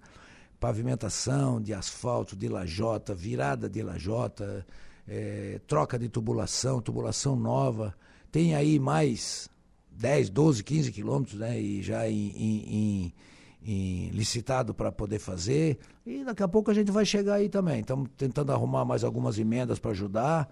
Pavimentação 0.60 1.62
de 1.62 1.74
asfalto, 1.74 2.36
de 2.36 2.48
lajota, 2.48 3.16
virada 3.16 3.70
de 3.70 3.82
lajota, 3.82 4.66
é, 5.08 5.60
troca 5.66 5.98
de 5.98 6.10
tubulação, 6.10 6.82
tubulação 6.82 7.36
nova. 7.36 7.96
Tem 8.32 8.56
aí 8.56 8.78
mais 8.78 9.50
10, 9.92 10.30
12, 10.30 10.64
15 10.64 10.92
quilômetros, 10.92 11.40
né? 11.40 11.60
E 11.60 11.82
já 11.82 12.10
em, 12.10 12.30
em, 12.36 12.76
em 12.76 13.14
em, 13.64 14.10
licitado 14.10 14.74
para 14.74 14.92
poder 14.92 15.20
fazer. 15.20 15.78
E 16.06 16.24
daqui 16.24 16.44
a 16.44 16.48
pouco 16.48 16.72
a 16.72 16.74
gente 16.74 16.92
vai 16.92 17.06
chegar 17.06 17.36
aí 17.36 17.50
também. 17.50 17.82
Estamos 17.82 18.10
tentando 18.18 18.52
arrumar 18.52 18.86
mais 18.86 19.04
algumas 19.04 19.38
emendas 19.38 19.80
para 19.80 19.92
ajudar. 19.92 20.50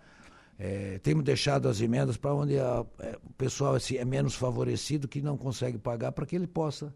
É, 0.60 1.00
temos 1.00 1.24
deixado 1.24 1.70
as 1.70 1.82
emendas 1.82 2.18
para 2.18 2.34
onde 2.34 2.60
a, 2.60 2.86
é, 3.00 3.18
o 3.24 3.34
pessoal 3.34 3.76
assim, 3.76 3.98
é 3.98 4.06
menos 4.06 4.36
favorecido, 4.36 5.08
que 5.08 5.22
não 5.22 5.38
consegue 5.38 5.78
pagar, 5.78 6.12
para 6.12 6.26
que 6.26 6.36
ele 6.36 6.48
possa 6.48 6.94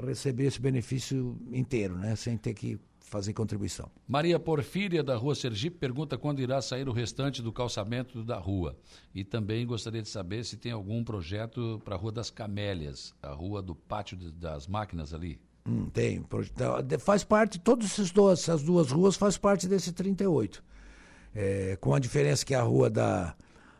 receber 0.00 0.44
esse 0.44 0.60
benefício 0.60 1.38
inteiro, 1.52 1.96
né? 1.96 2.16
sem 2.16 2.36
ter 2.36 2.54
que 2.54 2.78
fazer 3.10 3.32
contribuição. 3.32 3.90
Maria 4.06 4.38
Porfíria, 4.38 5.02
da 5.02 5.16
Rua 5.16 5.34
Sergipe, 5.34 5.76
pergunta 5.76 6.16
quando 6.16 6.40
irá 6.40 6.62
sair 6.62 6.88
o 6.88 6.92
restante 6.92 7.42
do 7.42 7.52
calçamento 7.52 8.22
da 8.22 8.38
rua. 8.38 8.76
E 9.12 9.24
também 9.24 9.66
gostaria 9.66 10.00
de 10.00 10.08
saber 10.08 10.44
se 10.44 10.56
tem 10.56 10.70
algum 10.70 11.02
projeto 11.02 11.82
para 11.84 11.96
a 11.96 11.98
Rua 11.98 12.12
das 12.12 12.30
Camélias, 12.30 13.12
a 13.20 13.32
rua 13.32 13.60
do 13.60 13.74
Pátio 13.74 14.16
das 14.16 14.68
Máquinas 14.68 15.12
ali. 15.12 15.40
Hum, 15.66 15.90
tem. 15.90 16.24
Faz 17.00 17.24
parte, 17.24 17.58
todas 17.58 17.86
essas 17.86 18.12
duas, 18.12 18.40
essas 18.40 18.62
duas 18.62 18.90
ruas 18.92 19.16
faz 19.16 19.36
parte 19.36 19.66
desse 19.66 19.92
38. 19.92 20.62
É, 21.34 21.76
com 21.80 21.94
a 21.94 21.98
diferença 21.98 22.44
que 22.46 22.54
a 22.54 22.62
rua 22.62 22.88
da, 22.88 23.34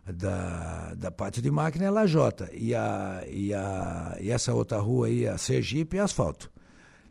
da, 0.07 0.95
da 0.95 1.11
Pátio 1.11 1.43
de 1.43 1.51
Máquina 1.51 1.85
é 1.85 1.91
Lajota 1.91 2.51
e, 2.53 2.75
a, 2.75 3.23
e, 3.29 3.53
a, 3.55 4.17
e 4.21 4.31
essa 4.31 4.55
outra 4.55 4.79
rua 4.79 5.07
aí, 5.07 5.27
a 5.27 5.39
Sergipe, 5.39 5.99
é 5.99 6.01
asfalto. 6.01 6.51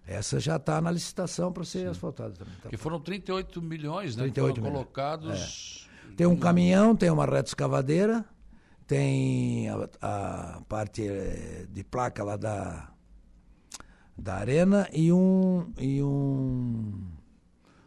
Essa 0.06 0.40
já 0.40 0.56
está 0.56 0.82
na 0.82 0.90
licitação 0.90 1.54
para 1.54 1.64
ser 1.64 1.82
Sim. 1.82 1.88
asfaltada 1.88 2.34
também. 2.34 2.54
Tá 2.64 2.70
que 2.70 2.78
foram 2.78 3.00
38 3.00 3.62
milhões, 3.62 4.16
né? 4.16 4.24
38 4.24 4.56
que 4.56 4.60
foram 4.60 4.72
milhões. 4.72 4.86
colocados. 4.86 5.88
É. 6.12 6.16
Tem 6.16 6.26
um 6.26 6.36
caminhão, 6.36 6.96
tem 6.96 7.12
uma 7.12 7.26
reta 7.26 7.50
escavadeira, 7.50 8.26
tem 8.88 9.70
a, 9.70 9.90
a 10.02 10.62
parte 10.68 11.08
eh, 11.08 11.68
de 11.70 11.84
placa 11.84 12.24
lá 12.24 12.36
da 12.36 12.92
da 14.18 14.36
arena 14.36 14.90
e 14.92 15.14
um 15.14 15.72
e 15.78 16.04
um 16.04 17.08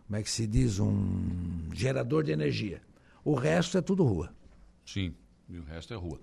como 0.07 0.17
é 0.17 0.23
que 0.23 0.31
se 0.31 0.47
diz 0.47 0.79
um 0.79 1.69
gerador 1.73 2.23
de 2.23 2.33
energia. 2.33 2.81
O 3.25 3.35
resto 3.35 3.79
é 3.79 3.81
tudo 3.81 4.05
rua. 4.05 4.33
Sim, 4.85 5.15
e 5.49 5.59
o 5.59 5.65
resto 5.65 5.93
é 5.93 5.97
rua. 5.97 6.19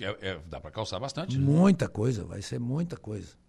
É, 0.00 0.04
é, 0.04 0.16
é, 0.20 0.40
dá 0.48 0.60
para 0.60 0.70
calçar 0.70 0.98
bastante. 0.98 1.38
Né? 1.38 1.44
Muita 1.44 1.88
coisa, 1.88 2.24
vai 2.24 2.42
ser 2.42 2.58
muita 2.58 2.96
coisa. 2.96 3.40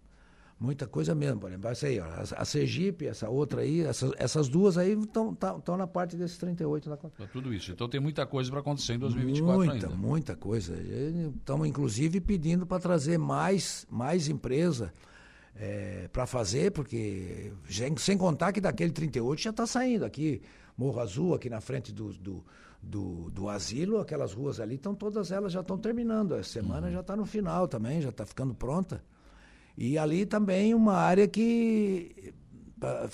Muita 0.58 0.86
coisa 0.86 1.14
mesmo, 1.14 1.40
por 1.40 1.50
exemplo. 1.50 1.68
Essa 1.68 1.86
aí, 1.88 2.00
ó, 2.00 2.04
a, 2.04 2.20
a 2.20 2.44
Sergipe, 2.44 3.06
essa 3.06 3.28
outra 3.28 3.62
aí, 3.62 3.80
essas, 3.80 4.12
essas 4.16 4.48
duas 4.48 4.78
aí 4.78 4.92
estão 4.92 5.34
tá, 5.34 5.76
na 5.76 5.86
parte 5.86 6.16
desses 6.16 6.38
38 6.38 6.88
da 6.88 6.96
conta. 6.96 7.26
Tudo 7.26 7.52
isso. 7.52 7.72
Então 7.72 7.88
tem 7.88 8.00
muita 8.00 8.24
coisa 8.24 8.50
para 8.50 8.60
acontecer 8.60 8.94
em 8.94 8.98
2024 8.98 9.56
muita, 9.56 9.72
ainda. 9.72 9.88
Muita, 9.88 10.06
muita 10.06 10.36
coisa. 10.36 10.74
Estamos, 11.36 11.66
inclusive, 11.66 12.20
pedindo 12.20 12.64
para 12.64 12.80
trazer 12.80 13.18
mais, 13.18 13.86
mais 13.90 14.28
empresa 14.28 14.92
é, 15.56 16.08
para 16.12 16.24
fazer, 16.24 16.70
porque 16.70 17.52
sem 17.98 18.16
contar 18.16 18.52
que 18.52 18.60
daquele 18.60 18.92
38 18.92 19.42
já 19.42 19.50
está 19.50 19.66
saindo 19.66 20.04
aqui, 20.04 20.40
Morro 20.76 21.00
Azul, 21.00 21.34
aqui 21.34 21.50
na 21.50 21.60
frente 21.60 21.92
do, 21.92 22.12
do, 22.12 22.44
do, 22.84 23.30
do 23.30 23.48
asilo, 23.48 23.98
aquelas 23.98 24.32
ruas 24.32 24.60
ali, 24.60 24.76
estão 24.76 24.94
todas 24.94 25.30
elas 25.30 25.52
já 25.52 25.60
estão 25.60 25.78
terminando. 25.78 26.34
A 26.34 26.42
semana 26.42 26.86
uhum. 26.86 26.92
já 26.92 27.00
está 27.00 27.16
no 27.16 27.26
final 27.26 27.66
também, 27.66 28.00
já 28.00 28.10
está 28.10 28.24
ficando 28.24 28.54
pronta. 28.54 29.02
E 29.76 29.98
ali 29.98 30.24
também 30.24 30.74
uma 30.74 30.94
área 30.94 31.26
que 31.26 32.32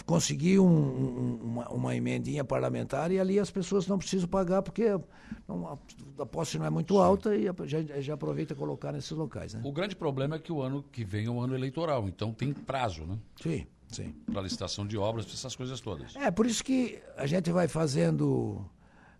conseguir 0.04 0.58
um, 0.58 0.66
um, 0.66 1.38
uma, 1.42 1.68
uma, 1.68 1.96
emendinha 1.96 2.44
parlamentar 2.44 3.12
e 3.12 3.20
ali 3.20 3.38
as 3.38 3.50
pessoas 3.50 3.86
não 3.86 3.98
precisam 3.98 4.28
pagar 4.28 4.62
porque 4.62 4.98
não, 5.46 5.78
a, 6.18 6.26
posse 6.26 6.58
não 6.58 6.66
é 6.66 6.70
muito 6.70 6.94
Sim. 6.94 7.00
alta 7.00 7.36
e 7.36 7.44
já, 7.64 8.00
já 8.00 8.14
aproveita 8.14 8.54
colocar 8.54 8.92
nesses 8.92 9.10
locais. 9.12 9.54
Né? 9.54 9.60
O 9.64 9.72
grande 9.72 9.94
problema 9.94 10.36
é 10.36 10.38
que 10.38 10.52
o 10.52 10.60
ano 10.60 10.84
que 10.90 11.04
vem 11.04 11.26
é 11.26 11.30
um 11.30 11.40
ano 11.40 11.54
eleitoral, 11.54 12.08
então 12.08 12.32
tem 12.32 12.52
prazo, 12.52 13.04
né? 13.04 13.18
Sim, 13.40 13.66
sim. 13.88 14.14
Para 14.32 14.42
licitação 14.42 14.86
de 14.86 14.98
obras, 14.98 15.26
essas 15.32 15.54
coisas 15.54 15.80
todas. 15.80 16.16
É, 16.16 16.30
por 16.30 16.46
isso 16.46 16.64
que 16.64 17.00
a 17.16 17.26
gente 17.26 17.50
vai 17.50 17.68
fazendo. 17.68 18.64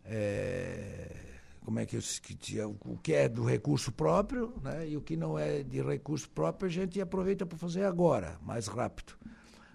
É, 0.05 1.17
como 1.65 1.79
é 1.79 1.87
que, 1.87 1.97
eu, 1.97 2.01
que 2.01 2.61
o 2.85 2.97
que 2.99 3.13
é 3.13 3.29
do 3.29 3.45
recurso 3.45 3.93
próprio, 3.93 4.55
né? 4.63 4.89
E 4.89 4.97
o 4.97 5.01
que 5.01 5.17
não 5.17 5.39
é 5.39 5.63
de 5.63 5.83
recurso 5.83 6.29
próprio, 6.31 6.69
a 6.69 6.73
gente 6.73 7.01
aproveita 7.01 7.45
para 7.47 7.59
fazer 7.59 7.85
agora, 7.85 8.39
mais 8.43 8.67
rápido 8.67 9.15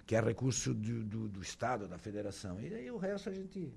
que 0.06 0.16
é 0.16 0.22
recurso 0.22 0.74
do, 0.74 1.04
do, 1.04 1.28
do, 1.28 1.42
Estado, 1.42 1.88
da 1.88 1.98
Federação. 1.98 2.60
E 2.62 2.74
aí 2.74 2.92
o 2.92 2.98
resto 2.98 3.30
a 3.30 3.34
gente 3.34 3.74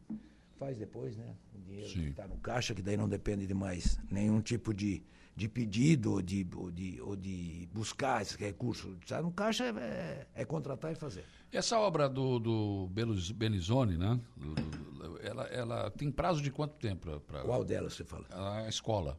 faz 0.58 0.76
depois, 0.76 1.16
né? 1.16 1.34
O 1.54 1.58
dinheiro 1.58 1.88
Sim. 1.88 2.02
que 2.02 2.10
está 2.10 2.28
no 2.28 2.36
caixa, 2.36 2.74
que 2.74 2.82
daí 2.82 2.96
não 2.96 3.08
depende 3.08 3.46
de 3.46 3.54
mais 3.54 3.98
nenhum 4.10 4.40
tipo 4.40 4.74
de, 4.74 5.02
de 5.38 5.48
pedido 5.48 6.14
ou 6.14 6.20
de, 6.20 6.44
ou, 6.56 6.70
de, 6.70 7.00
ou 7.00 7.14
de 7.14 7.68
buscar 7.72 8.20
esse 8.22 8.36
recurso. 8.36 8.96
Está 9.00 9.22
no 9.22 9.30
caixa 9.30 9.64
é, 9.64 9.68
é, 9.68 10.26
é, 10.34 10.44
contratar 10.44 10.90
e 10.90 10.96
fazer. 10.96 11.24
Essa 11.52 11.78
obra 11.78 12.08
do, 12.08 12.40
do 12.40 12.90
Belizone, 13.36 13.96
né? 13.96 14.20
Do, 14.36 14.54
do, 14.56 15.20
ela, 15.22 15.44
ela 15.44 15.90
tem 15.92 16.10
prazo 16.10 16.42
de 16.42 16.50
quanto 16.50 16.74
tempo? 16.74 17.20
Pra, 17.20 17.42
Qual 17.42 17.64
delas 17.64 17.94
você 17.94 18.04
fala? 18.04 18.26
A 18.30 18.68
escola. 18.68 19.18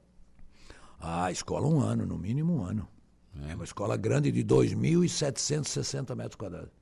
Ah, 0.99 1.25
a 1.25 1.31
escola 1.31 1.65
um 1.65 1.79
ano, 1.79 2.05
no 2.05 2.17
mínimo 2.17 2.53
um 2.57 2.63
ano. 2.63 2.85
É, 3.47 3.53
é 3.53 3.55
uma 3.55 3.63
escola 3.63 3.95
grande 3.95 4.29
de 4.29 4.43
2.760 4.43 6.13
metros 6.15 6.35
quadrados. 6.35 6.73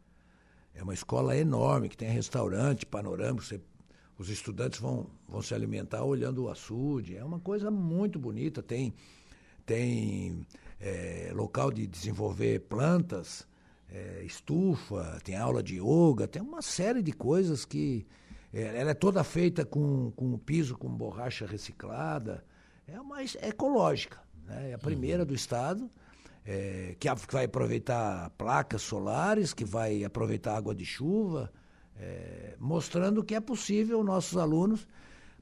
É 0.73 0.81
uma 0.81 0.95
escola 0.95 1.37
enorme, 1.37 1.89
que 1.89 1.97
tem 1.97 2.09
restaurante, 2.09 2.87
panorâmico, 2.87 3.43
você, 3.43 3.61
os 4.17 4.29
estudantes 4.29 4.79
vão, 4.79 5.07
vão 5.27 5.43
se 5.43 5.53
alimentar 5.53 6.03
olhando 6.03 6.45
o 6.45 6.49
açude. 6.49 7.15
É 7.15 7.23
uma 7.23 7.39
coisa 7.39 7.69
muito 7.69 8.17
bonita, 8.17 8.63
tem, 8.63 8.93
tem 9.67 10.47
é, 10.79 11.29
local 11.35 11.69
de 11.71 11.85
desenvolver 11.85 12.61
plantas, 12.61 13.45
é, 13.89 14.23
estufa, 14.23 15.19
tem 15.23 15.35
aula 15.35 15.61
de 15.61 15.75
yoga, 15.75 16.27
tem 16.27 16.41
uma 16.41 16.63
série 16.63 17.03
de 17.03 17.11
coisas 17.11 17.65
que... 17.65 18.07
É, 18.51 18.79
ela 18.79 18.91
é 18.91 18.93
toda 18.93 19.23
feita 19.25 19.65
com, 19.65 20.09
com 20.15 20.37
piso 20.39 20.75
com 20.77 20.89
borracha 20.89 21.45
reciclada, 21.45 22.43
é 22.87 22.97
mais 23.01 23.35
ecológica. 23.41 24.19
Né? 24.45 24.71
É 24.71 24.73
a 24.73 24.77
primeira 24.77 25.23
uhum. 25.23 25.27
do 25.27 25.35
estado 25.35 25.91
é, 26.45 26.95
que 26.97 27.09
vai 27.29 27.43
aproveitar 27.43 28.29
placas 28.31 28.81
solares, 28.81 29.53
que 29.53 29.65
vai 29.65 30.05
aproveitar 30.05 30.55
água 30.55 30.73
de 30.73 30.85
chuva, 30.85 31.51
é, 31.99 32.55
mostrando 32.57 33.21
que 33.21 33.35
é 33.35 33.41
possível 33.41 34.01
nossos 34.01 34.37
alunos, 34.37 34.87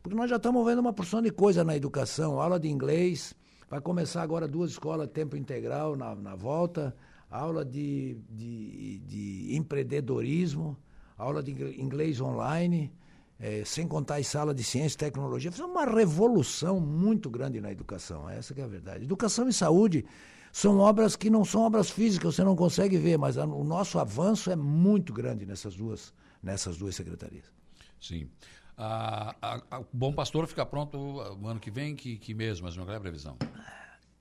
porque 0.02 0.18
nós 0.18 0.32
já 0.32 0.38
estamos 0.38 0.66
vendo 0.66 0.80
uma 0.80 0.94
porção 0.94 1.22
de 1.22 1.30
coisa 1.30 1.64
na 1.64 1.76
educação, 1.76 2.42
aula 2.42 2.60
de 2.60 2.70
inglês, 2.70 3.36
vai 3.69 3.82
começar 3.82 4.21
agora 4.21 4.47
duas 4.47 4.71
escolas 4.71 5.10
tempo 5.10 5.36
integral 5.36 5.95
na, 5.95 6.15
na 6.15 6.36
volta, 6.36 6.95
aula 7.30 7.65
de, 7.65 8.17
de, 8.30 8.99
de 8.99 9.56
empreendedorismo, 9.56 10.78
aula 11.17 11.41
de 11.41 11.51
inglês 11.82 12.21
online, 12.21 12.91
é, 13.39 13.63
sem 13.65 13.88
contar 13.88 14.15
as 14.15 14.28
salas 14.28 14.56
de 14.56 14.63
ciência 14.63 14.95
e 14.95 14.99
tecnologia. 14.99 15.51
Foi 15.51 15.65
uma 15.65 15.86
revolução 15.86 16.80
muito 16.80 17.30
grande 17.30 17.60
na 17.60 17.71
educação, 17.71 18.30
essa 18.30 18.54
é 18.60 18.63
a 18.63 18.67
verdade. 18.67 19.04
Educação 19.04 19.47
e 19.47 19.54
saúde 19.54 20.06
são 20.51 20.80
obras 20.80 21.15
que 21.15 21.30
não 21.30 21.43
são 21.43 21.62
obras 21.62 21.89
físicas, 21.89 22.36
você 22.36 22.43
não 22.43 22.56
consegue 22.56 22.97
ver, 22.97 23.17
mas 23.17 23.38
a, 23.38 23.45
o 23.45 23.63
nosso 23.63 23.99
avanço 23.99 24.49
é 24.49 24.56
muito 24.56 25.12
grande 25.12 25.45
nessas 25.45 25.75
duas, 25.75 26.13
nessas 26.41 26.78
duas 26.78 26.95
secretarias. 26.95 27.51
Sim. 27.99 28.30
O 28.78 29.86
Bom 29.94 30.14
Pastor 30.14 30.48
fica 30.48 30.66
pronto 30.66 30.98
no 31.40 31.48
ano 31.48 31.60
que 31.60 31.72
vem, 31.72 31.96
que, 31.96 32.18
que 32.18 32.34
mês, 32.34 32.60
mas 32.60 32.76
não 32.76 32.90
é 32.92 32.96
a 32.96 33.00
previsão? 33.00 33.38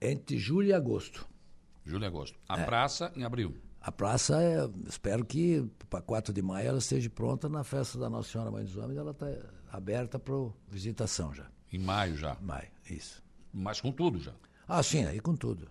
Entre 0.00 0.38
julho 0.38 0.68
e 0.68 0.72
agosto. 0.72 1.26
Julho 1.84 2.04
e 2.04 2.06
agosto. 2.06 2.38
A 2.48 2.60
é. 2.60 2.64
praça 2.64 3.12
em 3.16 3.24
abril. 3.24 3.56
A 3.80 3.92
praça, 3.92 4.42
é, 4.42 4.66
espero 4.88 5.24
que 5.26 5.68
para 5.90 6.00
4 6.00 6.32
de 6.32 6.40
maio 6.40 6.68
ela 6.68 6.78
esteja 6.78 7.10
pronta 7.10 7.50
na 7.50 7.62
festa 7.62 7.98
da 7.98 8.08
Nossa 8.08 8.30
Senhora 8.30 8.50
Mãe 8.50 8.64
dos 8.64 8.76
Homens, 8.76 8.96
ela 8.96 9.10
está 9.10 9.26
aberta 9.70 10.18
para 10.18 10.34
visitação 10.68 11.34
já. 11.34 11.46
Em 11.70 11.78
maio 11.78 12.16
já? 12.16 12.34
Maio, 12.40 12.70
isso. 12.88 13.22
Mas 13.52 13.80
com 13.80 13.92
tudo 13.92 14.18
já? 14.18 14.32
Ah, 14.66 14.82
sim, 14.82 15.04
aí 15.04 15.20
com 15.20 15.36
tudo. 15.36 15.68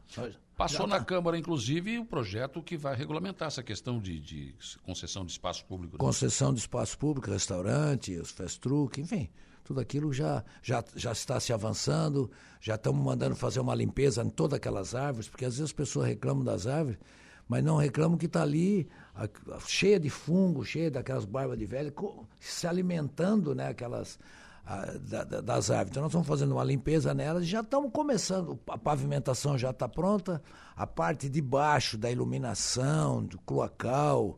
Passou 0.55 0.85
na 0.85 0.99
tá. 0.99 1.05
Câmara, 1.05 1.37
inclusive, 1.37 1.97
o 1.97 2.05
projeto 2.05 2.61
que 2.61 2.77
vai 2.77 2.95
regulamentar 2.95 3.47
essa 3.47 3.63
questão 3.63 3.99
de, 3.99 4.19
de 4.19 4.55
concessão 4.83 5.25
de 5.25 5.31
espaço 5.31 5.65
público. 5.65 5.95
Né? 5.95 5.99
Concessão 5.99 6.53
de 6.53 6.59
espaço 6.59 6.97
público, 6.97 7.29
restaurante, 7.29 8.15
os 8.17 8.29
fast 8.29 8.59
truck, 8.59 9.01
enfim, 9.01 9.29
tudo 9.63 9.79
aquilo 9.79 10.13
já, 10.13 10.43
já, 10.61 10.83
já 10.95 11.11
está 11.11 11.39
se 11.39 11.51
avançando, 11.51 12.29
já 12.61 12.75
estamos 12.75 13.03
mandando 13.03 13.35
fazer 13.35 13.59
uma 13.59 13.73
limpeza 13.73 14.23
em 14.23 14.29
todas 14.29 14.57
aquelas 14.57 14.93
árvores, 14.93 15.27
porque 15.27 15.45
às 15.45 15.53
vezes 15.53 15.71
as 15.71 15.73
pessoas 15.73 16.07
reclamam 16.07 16.43
das 16.43 16.67
árvores, 16.67 16.99
mas 17.47 17.63
não 17.63 17.77
reclamam 17.77 18.17
que 18.17 18.27
está 18.27 18.43
ali 18.43 18.87
a, 19.15 19.23
a, 19.23 19.59
cheia 19.61 19.99
de 19.99 20.09
fungo, 20.09 20.63
cheia 20.63 20.91
daquelas 20.91 21.25
barbas 21.25 21.57
de 21.57 21.65
velho, 21.65 21.93
se 22.39 22.67
alimentando, 22.67 23.55
né, 23.55 23.69
aquelas 23.69 24.19
a, 24.65 24.85
da, 24.97 25.23
das 25.41 25.69
árvores. 25.69 25.91
Então, 25.91 26.03
nós 26.03 26.11
estamos 26.11 26.27
fazendo 26.27 26.53
uma 26.53 26.63
limpeza 26.63 27.13
nelas 27.13 27.43
e 27.43 27.47
já 27.47 27.61
estamos 27.61 27.91
começando. 27.91 28.59
A 28.67 28.77
pavimentação 28.77 29.57
já 29.57 29.71
está 29.71 29.87
pronta, 29.87 30.41
a 30.75 30.87
parte 30.87 31.29
de 31.29 31.41
baixo 31.41 31.97
da 31.97 32.09
iluminação, 32.09 33.23
do 33.23 33.37
cloacal, 33.39 34.37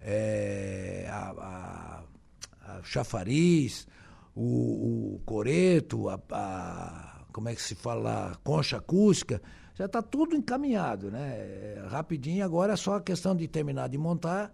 é, 0.00 1.06
a, 1.10 2.02
a, 2.62 2.82
chafariz, 2.82 3.86
o, 4.34 5.14
o 5.16 5.20
coreto, 5.24 6.08
a, 6.08 6.20
a, 6.30 7.20
como 7.32 7.48
é 7.48 7.54
que 7.54 7.62
se 7.62 7.74
fala, 7.74 8.32
a 8.32 8.34
concha 8.36 8.78
acústica, 8.78 9.42
já 9.74 9.84
está 9.84 10.00
tudo 10.00 10.34
encaminhado, 10.34 11.10
né? 11.10 11.36
É, 11.36 11.86
rapidinho, 11.90 12.42
agora 12.44 12.72
é 12.72 12.76
só 12.76 12.96
a 12.96 13.00
questão 13.00 13.36
de 13.36 13.46
terminar 13.46 13.88
de 13.88 13.98
montar 13.98 14.50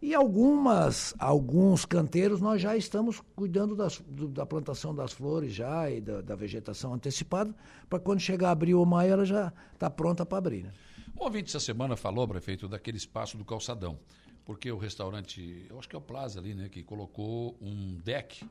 e 0.00 0.14
algumas, 0.14 1.14
alguns 1.18 1.84
canteiros 1.84 2.40
nós 2.40 2.60
já 2.60 2.76
estamos 2.76 3.22
cuidando 3.34 3.74
das, 3.74 3.98
do, 4.00 4.28
da 4.28 4.44
plantação 4.44 4.94
das 4.94 5.12
flores 5.12 5.54
já 5.54 5.90
e 5.90 6.00
da, 6.00 6.20
da 6.20 6.36
vegetação 6.36 6.94
antecipada, 6.94 7.54
para 7.88 7.98
quando 7.98 8.20
chegar 8.20 8.50
abril 8.50 8.78
ou 8.78 8.86
maio 8.86 9.12
ela 9.12 9.24
já 9.24 9.52
está 9.72 9.88
pronta 9.88 10.26
para 10.26 10.38
abrir. 10.38 10.64
Né? 10.64 10.72
Um 11.18 11.24
ouvinte 11.24 11.48
essa 11.48 11.60
semana 11.60 11.96
falou, 11.96 12.28
prefeito, 12.28 12.68
daquele 12.68 12.98
espaço 12.98 13.38
do 13.38 13.44
calçadão, 13.44 13.98
porque 14.44 14.70
o 14.70 14.76
restaurante, 14.76 15.66
eu 15.68 15.78
acho 15.78 15.88
que 15.88 15.96
é 15.96 15.98
o 15.98 16.02
Plaza 16.02 16.38
ali, 16.38 16.54
né, 16.54 16.68
que 16.68 16.82
colocou 16.82 17.56
um 17.60 17.98
deck 18.04 18.44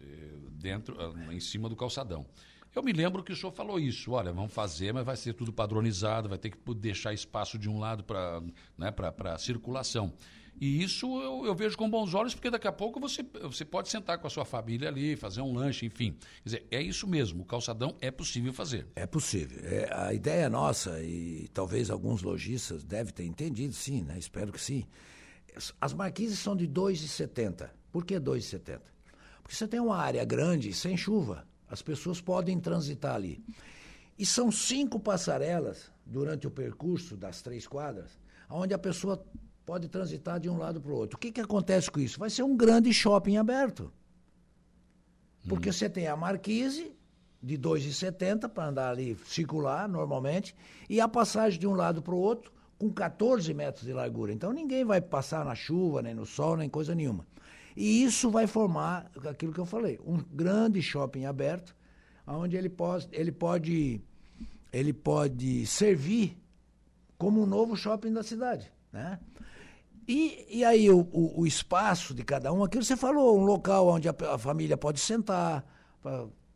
eh, 0.00 0.04
dentro, 0.52 0.96
ah, 1.00 1.34
em 1.34 1.40
cima 1.40 1.68
do 1.68 1.74
calçadão. 1.74 2.24
Eu 2.74 2.82
me 2.82 2.92
lembro 2.92 3.22
que 3.22 3.32
o 3.32 3.36
senhor 3.36 3.52
falou 3.52 3.78
isso. 3.78 4.12
Olha, 4.12 4.32
vamos 4.32 4.52
fazer, 4.52 4.92
mas 4.92 5.04
vai 5.04 5.16
ser 5.16 5.34
tudo 5.34 5.52
padronizado, 5.52 6.28
vai 6.28 6.38
ter 6.38 6.50
que 6.50 6.74
deixar 6.74 7.12
espaço 7.12 7.58
de 7.58 7.68
um 7.68 7.78
lado 7.78 8.02
para 8.02 8.42
né, 8.78 8.92
circulação. 9.38 10.12
E 10.60 10.82
isso 10.82 11.06
eu, 11.20 11.46
eu, 11.46 11.54
vejo 11.54 11.76
com 11.76 11.88
bons 11.88 12.14
olhos, 12.14 12.34
porque 12.34 12.50
daqui 12.50 12.68
a 12.68 12.72
pouco 12.72 13.00
você, 13.00 13.24
você 13.42 13.64
pode 13.64 13.88
sentar 13.88 14.18
com 14.18 14.26
a 14.26 14.30
sua 14.30 14.44
família 14.44 14.88
ali, 14.88 15.16
fazer 15.16 15.40
um 15.40 15.52
lanche, 15.52 15.86
enfim. 15.86 16.12
Quer 16.12 16.44
dizer, 16.44 16.66
é 16.70 16.80
isso 16.80 17.06
mesmo, 17.06 17.42
o 17.42 17.44
calçadão 17.44 17.96
é 18.00 18.10
possível 18.10 18.52
fazer. 18.52 18.86
É 18.94 19.06
possível. 19.06 19.58
É, 19.64 19.90
a 19.92 20.14
ideia 20.14 20.44
é 20.44 20.48
nossa, 20.48 21.02
e 21.02 21.48
talvez 21.52 21.90
alguns 21.90 22.22
lojistas 22.22 22.84
devem 22.84 23.12
ter 23.12 23.24
entendido, 23.24 23.74
sim, 23.74 24.02
né? 24.02 24.18
espero 24.18 24.52
que 24.52 24.60
sim. 24.60 24.86
As 25.80 25.92
marquises 25.92 26.38
são 26.38 26.56
de 26.56 26.68
2,70. 26.68 27.68
Por 27.90 28.04
que 28.04 28.14
2,70? 28.14 28.80
Porque 29.42 29.56
você 29.56 29.66
tem 29.66 29.80
uma 29.80 29.96
área 29.96 30.24
grande, 30.24 30.72
sem 30.72 30.96
chuva. 30.96 31.46
As 31.72 31.80
pessoas 31.80 32.20
podem 32.20 32.60
transitar 32.60 33.14
ali. 33.14 33.42
E 34.18 34.26
são 34.26 34.52
cinco 34.52 35.00
passarelas 35.00 35.90
durante 36.04 36.46
o 36.46 36.50
percurso 36.50 37.16
das 37.16 37.40
três 37.40 37.66
quadras, 37.66 38.10
onde 38.50 38.74
a 38.74 38.78
pessoa 38.78 39.24
pode 39.64 39.88
transitar 39.88 40.38
de 40.38 40.50
um 40.50 40.58
lado 40.58 40.82
para 40.82 40.92
o 40.92 40.94
outro. 40.94 41.16
O 41.16 41.18
que, 41.18 41.32
que 41.32 41.40
acontece 41.40 41.90
com 41.90 41.98
isso? 41.98 42.18
Vai 42.18 42.28
ser 42.28 42.42
um 42.42 42.54
grande 42.54 42.92
shopping 42.92 43.38
aberto. 43.38 43.90
Porque 45.48 45.70
hum. 45.70 45.72
você 45.72 45.88
tem 45.88 46.06
a 46.08 46.14
marquise 46.14 46.94
de 47.42 47.56
2,70 47.56 48.50
para 48.50 48.68
andar 48.68 48.90
ali, 48.90 49.16
circular 49.24 49.88
normalmente, 49.88 50.54
e 50.90 51.00
a 51.00 51.08
passagem 51.08 51.58
de 51.58 51.66
um 51.66 51.72
lado 51.72 52.02
para 52.02 52.14
o 52.14 52.18
outro 52.18 52.52
com 52.78 52.92
14 52.92 53.54
metros 53.54 53.86
de 53.86 53.94
largura. 53.94 54.30
Então 54.30 54.52
ninguém 54.52 54.84
vai 54.84 55.00
passar 55.00 55.42
na 55.42 55.54
chuva, 55.54 56.02
nem 56.02 56.12
no 56.12 56.26
sol, 56.26 56.54
nem 56.54 56.68
coisa 56.68 56.94
nenhuma. 56.94 57.26
E 57.76 58.04
isso 58.04 58.30
vai 58.30 58.46
formar 58.46 59.10
aquilo 59.28 59.52
que 59.52 59.60
eu 59.60 59.66
falei, 59.66 59.98
um 60.04 60.18
grande 60.18 60.82
shopping 60.82 61.24
aberto, 61.24 61.74
onde 62.26 62.56
ele 62.56 62.68
pode, 62.68 63.08
ele 63.12 63.32
pode, 63.32 64.00
ele 64.72 64.92
pode 64.92 65.66
servir 65.66 66.38
como 67.18 67.42
um 67.42 67.46
novo 67.46 67.76
shopping 67.76 68.12
da 68.12 68.22
cidade. 68.22 68.70
Né? 68.92 69.18
E, 70.06 70.46
e 70.58 70.64
aí 70.64 70.90
o, 70.90 71.00
o, 71.12 71.42
o, 71.42 71.46
espaço 71.46 72.12
de 72.12 72.22
cada 72.24 72.52
um, 72.52 72.64
aquilo 72.64 72.82
você 72.82 72.96
falou, 72.96 73.38
um 73.38 73.44
local 73.44 73.88
onde 73.88 74.08
a, 74.08 74.14
a 74.32 74.38
família 74.38 74.76
pode 74.76 75.00
sentar 75.00 75.64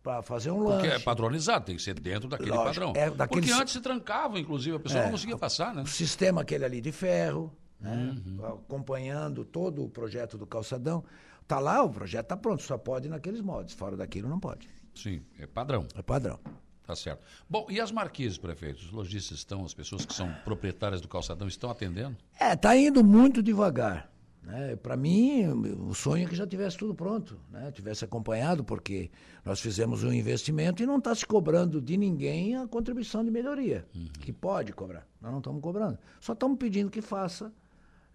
para 0.02 0.22
fazer 0.22 0.50
um 0.50 0.60
lanche. 0.60 0.88
Porque 0.88 0.96
é 0.96 0.98
padronizado, 0.98 1.64
tem 1.64 1.76
que 1.76 1.82
ser 1.82 1.94
dentro 1.98 2.28
daquele 2.28 2.50
Lógico, 2.50 2.86
padrão. 2.86 2.92
É 2.96 3.10
daquele... 3.10 3.42
Porque 3.42 3.60
antes 3.60 3.72
se 3.72 3.80
trancava, 3.80 4.38
inclusive, 4.38 4.76
a 4.76 4.80
pessoa 4.80 5.00
é, 5.00 5.04
não 5.04 5.12
conseguia 5.12 5.38
passar, 5.38 5.74
né? 5.74 5.82
O 5.82 5.86
sistema 5.86 6.42
aquele 6.42 6.64
ali 6.64 6.80
de 6.80 6.90
ferro, 6.90 7.52
né? 7.80 8.16
uhum. 8.26 8.46
acompanhando 8.46 9.44
todo 9.44 9.84
o 9.84 9.88
projeto 9.88 10.36
do 10.38 10.46
calçadão. 10.46 11.04
Tá 11.46 11.58
lá, 11.58 11.82
o 11.82 11.90
projeto 11.90 12.24
está 12.24 12.36
pronto, 12.36 12.62
só 12.62 12.76
pode 12.76 13.08
naqueles 13.08 13.40
modos, 13.40 13.72
fora 13.72 13.96
daquilo 13.96 14.28
não 14.28 14.40
pode. 14.40 14.68
Sim, 14.94 15.22
é 15.38 15.46
padrão. 15.46 15.86
É 15.94 16.02
padrão. 16.02 16.40
Tá 16.86 16.94
certo. 16.94 17.22
Bom, 17.50 17.66
e 17.68 17.80
as 17.80 17.90
marquises, 17.90 18.38
prefeito? 18.38 18.78
Os 18.78 18.90
lojistas 18.92 19.38
estão, 19.38 19.64
as 19.64 19.74
pessoas 19.74 20.06
que 20.06 20.14
são 20.14 20.32
proprietárias 20.44 21.00
do 21.00 21.08
calçadão 21.08 21.48
estão 21.48 21.68
atendendo? 21.68 22.16
É, 22.38 22.52
está 22.52 22.76
indo 22.76 23.02
muito 23.02 23.42
devagar. 23.42 24.10
Né? 24.46 24.76
Para 24.76 24.96
mim, 24.96 25.44
o 25.88 25.92
sonho 25.92 26.24
é 26.24 26.28
que 26.28 26.36
já 26.36 26.46
tivesse 26.46 26.78
tudo 26.78 26.94
pronto, 26.94 27.40
né? 27.50 27.72
tivesse 27.72 28.04
acompanhado, 28.04 28.62
porque 28.62 29.10
nós 29.44 29.60
fizemos 29.60 30.04
um 30.04 30.12
investimento 30.12 30.80
e 30.80 30.86
não 30.86 30.98
está 30.98 31.12
se 31.16 31.26
cobrando 31.26 31.80
de 31.80 31.96
ninguém 31.96 32.56
a 32.56 32.68
contribuição 32.68 33.24
de 33.24 33.30
melhoria, 33.32 33.84
uhum. 33.92 34.06
que 34.20 34.32
pode 34.32 34.72
cobrar. 34.72 35.04
Nós 35.20 35.32
não 35.32 35.38
estamos 35.38 35.60
cobrando. 35.60 35.98
Só 36.20 36.32
estamos 36.32 36.56
pedindo 36.56 36.88
que 36.88 37.02
faça 37.02 37.52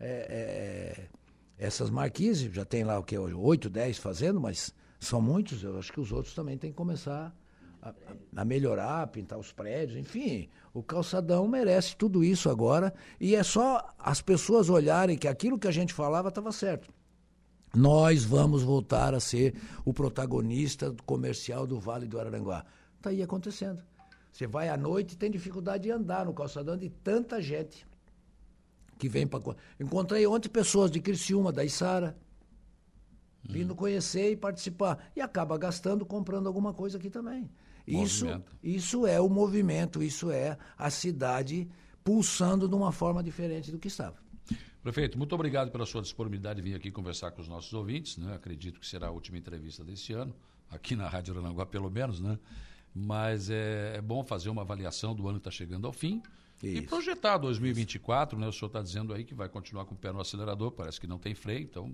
é, 0.01 0.97
é, 0.99 1.07
essas 1.63 1.91
marquises, 1.91 2.51
já 2.51 2.65
tem 2.65 2.83
lá 2.83 2.97
o 2.97 3.03
que 3.03 3.17
hoje, 3.17 3.35
8, 3.35 3.69
10 3.69 3.99
fazendo, 3.99 4.41
mas 4.41 4.73
são 4.99 5.21
muitos, 5.21 5.63
eu 5.63 5.77
acho 5.77 5.93
que 5.93 5.99
os 5.99 6.11
outros 6.11 6.33
também 6.33 6.57
têm 6.57 6.71
que 6.71 6.77
começar 6.77 7.31
a, 7.81 7.93
a, 8.35 8.43
melhorar, 8.43 9.05
pintar 9.07 9.37
os 9.37 9.51
prédios, 9.51 9.97
enfim, 9.97 10.49
o 10.73 10.81
calçadão 10.81 11.47
merece 11.47 11.95
tudo 11.95 12.23
isso 12.23 12.49
agora 12.49 12.91
e 13.19 13.35
é 13.35 13.43
só 13.43 13.93
as 13.99 14.21
pessoas 14.21 14.69
olharem 14.69 15.17
que 15.17 15.27
aquilo 15.27 15.59
que 15.59 15.67
a 15.67 15.71
gente 15.71 15.93
falava 15.93 16.29
estava 16.29 16.51
certo. 16.51 16.91
Nós 17.73 18.23
vamos 18.23 18.63
voltar 18.63 19.13
a 19.13 19.19
ser 19.19 19.55
o 19.85 19.93
protagonista 19.93 20.93
comercial 21.05 21.65
do 21.65 21.79
Vale 21.79 22.05
do 22.05 22.19
Araranguá. 22.19 22.65
Está 22.97 23.11
aí 23.11 23.21
acontecendo. 23.21 23.81
Você 24.31 24.45
vai 24.45 24.67
à 24.67 24.75
noite 24.75 25.13
e 25.13 25.17
tem 25.17 25.31
dificuldade 25.31 25.83
de 25.83 25.91
andar 25.91 26.25
no 26.25 26.33
calçadão 26.33 26.75
de 26.75 26.89
tanta 26.89 27.41
gente 27.41 27.85
que 29.01 29.09
vem 29.09 29.25
para. 29.25 29.55
Encontrei 29.79 30.27
ontem 30.27 30.47
pessoas 30.47 30.91
de 30.91 30.99
Criciúma, 30.99 31.51
da 31.51 31.65
Isara, 31.65 32.15
vindo 33.43 33.73
conhecer 33.73 34.31
e 34.31 34.37
participar. 34.37 35.11
E 35.15 35.21
acaba 35.21 35.57
gastando, 35.57 36.05
comprando 36.05 36.45
alguma 36.45 36.71
coisa 36.71 36.99
aqui 36.99 37.09
também. 37.09 37.49
Isso, 37.87 38.27
isso 38.61 39.07
é 39.07 39.19
o 39.19 39.27
movimento, 39.27 40.03
isso 40.03 40.29
é 40.29 40.55
a 40.77 40.91
cidade 40.91 41.67
pulsando 42.03 42.67
de 42.67 42.75
uma 42.75 42.91
forma 42.91 43.23
diferente 43.23 43.71
do 43.71 43.79
que 43.79 43.87
estava. 43.87 44.17
Prefeito, 44.83 45.17
muito 45.17 45.33
obrigado 45.33 45.71
pela 45.71 45.85
sua 45.87 46.03
disponibilidade 46.03 46.61
de 46.61 46.69
vir 46.69 46.75
aqui 46.75 46.91
conversar 46.91 47.31
com 47.31 47.41
os 47.41 47.47
nossos 47.47 47.73
ouvintes. 47.73 48.17
Né? 48.17 48.35
Acredito 48.35 48.79
que 48.79 48.85
será 48.85 49.07
a 49.07 49.11
última 49.11 49.39
entrevista 49.39 49.83
desse 49.83 50.13
ano, 50.13 50.35
aqui 50.69 50.95
na 50.95 51.09
Rádio 51.09 51.33
Arananguá, 51.33 51.65
pelo 51.65 51.89
menos, 51.89 52.19
né? 52.19 52.37
Mas 52.93 53.49
é, 53.49 53.95
é 53.95 54.01
bom 54.01 54.23
fazer 54.23 54.49
uma 54.49 54.61
avaliação 54.61 55.15
do 55.15 55.27
ano 55.27 55.39
que 55.39 55.47
está 55.47 55.51
chegando 55.51 55.87
ao 55.87 55.93
fim. 55.93 56.21
Isso. 56.63 56.77
E 56.77 56.81
projetar 56.81 57.37
2024, 57.37 58.37
né? 58.37 58.47
O 58.47 58.51
senhor 58.51 58.67
está 58.67 58.81
dizendo 58.81 59.13
aí 59.13 59.23
que 59.23 59.33
vai 59.33 59.49
continuar 59.49 59.85
com 59.85 59.95
o 59.95 59.97
pé 59.97 60.11
no 60.11 60.19
acelerador, 60.19 60.71
parece 60.71 60.99
que 60.99 61.07
não 61.07 61.17
tem 61.17 61.33
freio, 61.33 61.61
então 61.61 61.91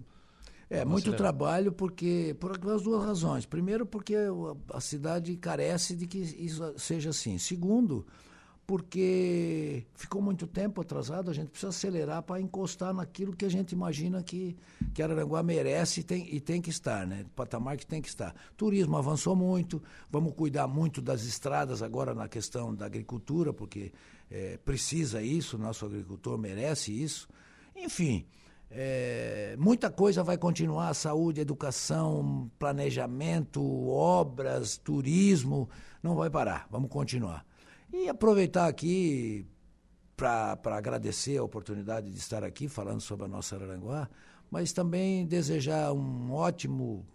é, 0.69 0.83
muito 0.83 1.13
trabalho 1.13 1.71
porque 1.71 2.35
por 2.39 2.51
as 2.51 2.81
duas 2.81 3.03
razões. 3.03 3.45
Primeiro, 3.45 3.85
porque 3.85 4.15
a 4.73 4.81
cidade 4.81 5.35
carece 5.37 5.95
de 5.95 6.05
que 6.05 6.17
isso 6.17 6.73
seja 6.77 7.11
assim. 7.11 7.37
Segundo, 7.37 8.05
porque 8.65 9.85
ficou 9.95 10.21
muito 10.21 10.45
tempo 10.45 10.81
atrasado, 10.81 11.31
a 11.31 11.33
gente 11.33 11.47
precisa 11.47 11.69
acelerar 11.69 12.21
para 12.21 12.41
encostar 12.41 12.93
naquilo 12.93 13.33
que 13.33 13.45
a 13.45 13.49
gente 13.49 13.71
imagina 13.71 14.21
que, 14.21 14.57
que 14.93 15.01
Araranguá 15.01 15.41
merece 15.41 16.01
e 16.01 16.03
tem, 16.03 16.35
e 16.35 16.41
tem 16.41 16.61
que 16.61 16.69
estar, 16.69 17.07
né? 17.07 17.25
Patamar 17.33 17.77
que 17.77 17.85
tem 17.85 18.01
que 18.01 18.09
estar. 18.09 18.35
Turismo 18.57 18.97
avançou 18.97 19.37
muito, 19.37 19.81
vamos 20.11 20.33
cuidar 20.33 20.67
muito 20.67 21.01
das 21.01 21.23
estradas 21.23 21.81
agora 21.81 22.13
na 22.13 22.27
questão 22.27 22.75
da 22.75 22.85
agricultura, 22.85 23.53
porque 23.53 23.93
é, 24.29 24.57
precisa 24.57 25.21
isso, 25.21 25.57
nosso 25.57 25.85
agricultor 25.85 26.37
merece 26.37 26.91
isso. 26.91 27.27
Enfim, 27.75 28.25
é, 28.69 29.55
muita 29.57 29.89
coisa 29.89 30.23
vai 30.23 30.37
continuar: 30.37 30.93
saúde, 30.93 31.41
educação, 31.41 32.51
planejamento, 32.59 33.61
obras, 33.87 34.77
turismo, 34.77 35.69
não 36.03 36.15
vai 36.15 36.29
parar, 36.29 36.67
vamos 36.69 36.89
continuar. 36.89 37.45
E 37.91 38.09
aproveitar 38.09 38.67
aqui 38.67 39.45
para 40.15 40.57
agradecer 40.75 41.37
a 41.37 41.43
oportunidade 41.43 42.09
de 42.09 42.17
estar 42.17 42.43
aqui 42.43 42.67
falando 42.67 42.99
sobre 42.99 43.25
a 43.25 43.29
nossa 43.29 43.55
Araranguá, 43.55 44.09
mas 44.49 44.73
também 44.73 45.25
desejar 45.25 45.93
um 45.93 46.33
ótimo 46.33 47.05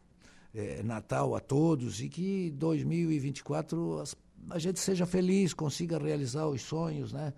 é, 0.55 0.83
Natal 0.83 1.35
a 1.35 1.41
todos 1.41 2.01
e 2.01 2.09
que 2.09 2.51
2024 2.53 3.99
as, 3.99 4.17
a 4.51 4.59
gente 4.59 4.79
seja 4.81 5.07
feliz, 5.07 5.55
consiga 5.55 5.99
realizar 5.99 6.47
os 6.47 6.63
sonhos, 6.63 7.13
né? 7.13 7.33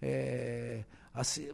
É, 0.00 0.84
assim, 1.12 1.48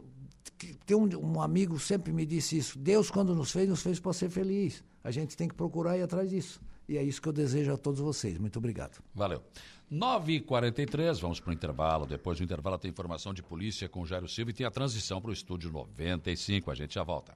tem 0.85 0.95
um, 0.95 1.09
um, 1.17 1.41
amigo 1.41 1.79
sempre 1.79 2.11
me 2.13 2.25
disse 2.25 2.57
isso. 2.57 2.77
Deus, 2.77 3.09
quando 3.09 3.35
nos 3.35 3.51
fez, 3.51 3.67
nos 3.67 3.81
fez 3.81 3.99
para 3.99 4.13
ser 4.13 4.29
feliz. 4.29 4.83
A 5.03 5.11
gente 5.11 5.35
tem 5.35 5.47
que 5.47 5.55
procurar 5.55 5.97
ir 5.97 6.03
atrás 6.03 6.29
disso. 6.29 6.61
E 6.87 6.97
é 6.97 7.03
isso 7.03 7.21
que 7.21 7.27
eu 7.27 7.33
desejo 7.33 7.73
a 7.73 7.77
todos 7.77 7.99
vocês. 7.99 8.37
Muito 8.37 8.57
obrigado. 8.57 9.01
Valeu. 9.13 9.41
9h43, 9.91 11.19
vamos 11.19 11.39
para 11.39 11.49
o 11.49 11.53
intervalo. 11.53 12.05
Depois 12.05 12.37
do 12.37 12.43
intervalo 12.43 12.77
tem 12.77 12.89
informação 12.89 13.33
de 13.33 13.43
polícia 13.43 13.89
com 13.89 14.05
Jairo 14.05 14.27
Silva 14.27 14.51
e 14.51 14.53
tem 14.53 14.65
a 14.65 14.71
transição 14.71 15.21
para 15.21 15.29
o 15.29 15.33
estúdio 15.33 15.71
95. 15.71 16.71
A 16.71 16.75
gente 16.75 16.93
já 16.95 17.03
volta. 17.03 17.35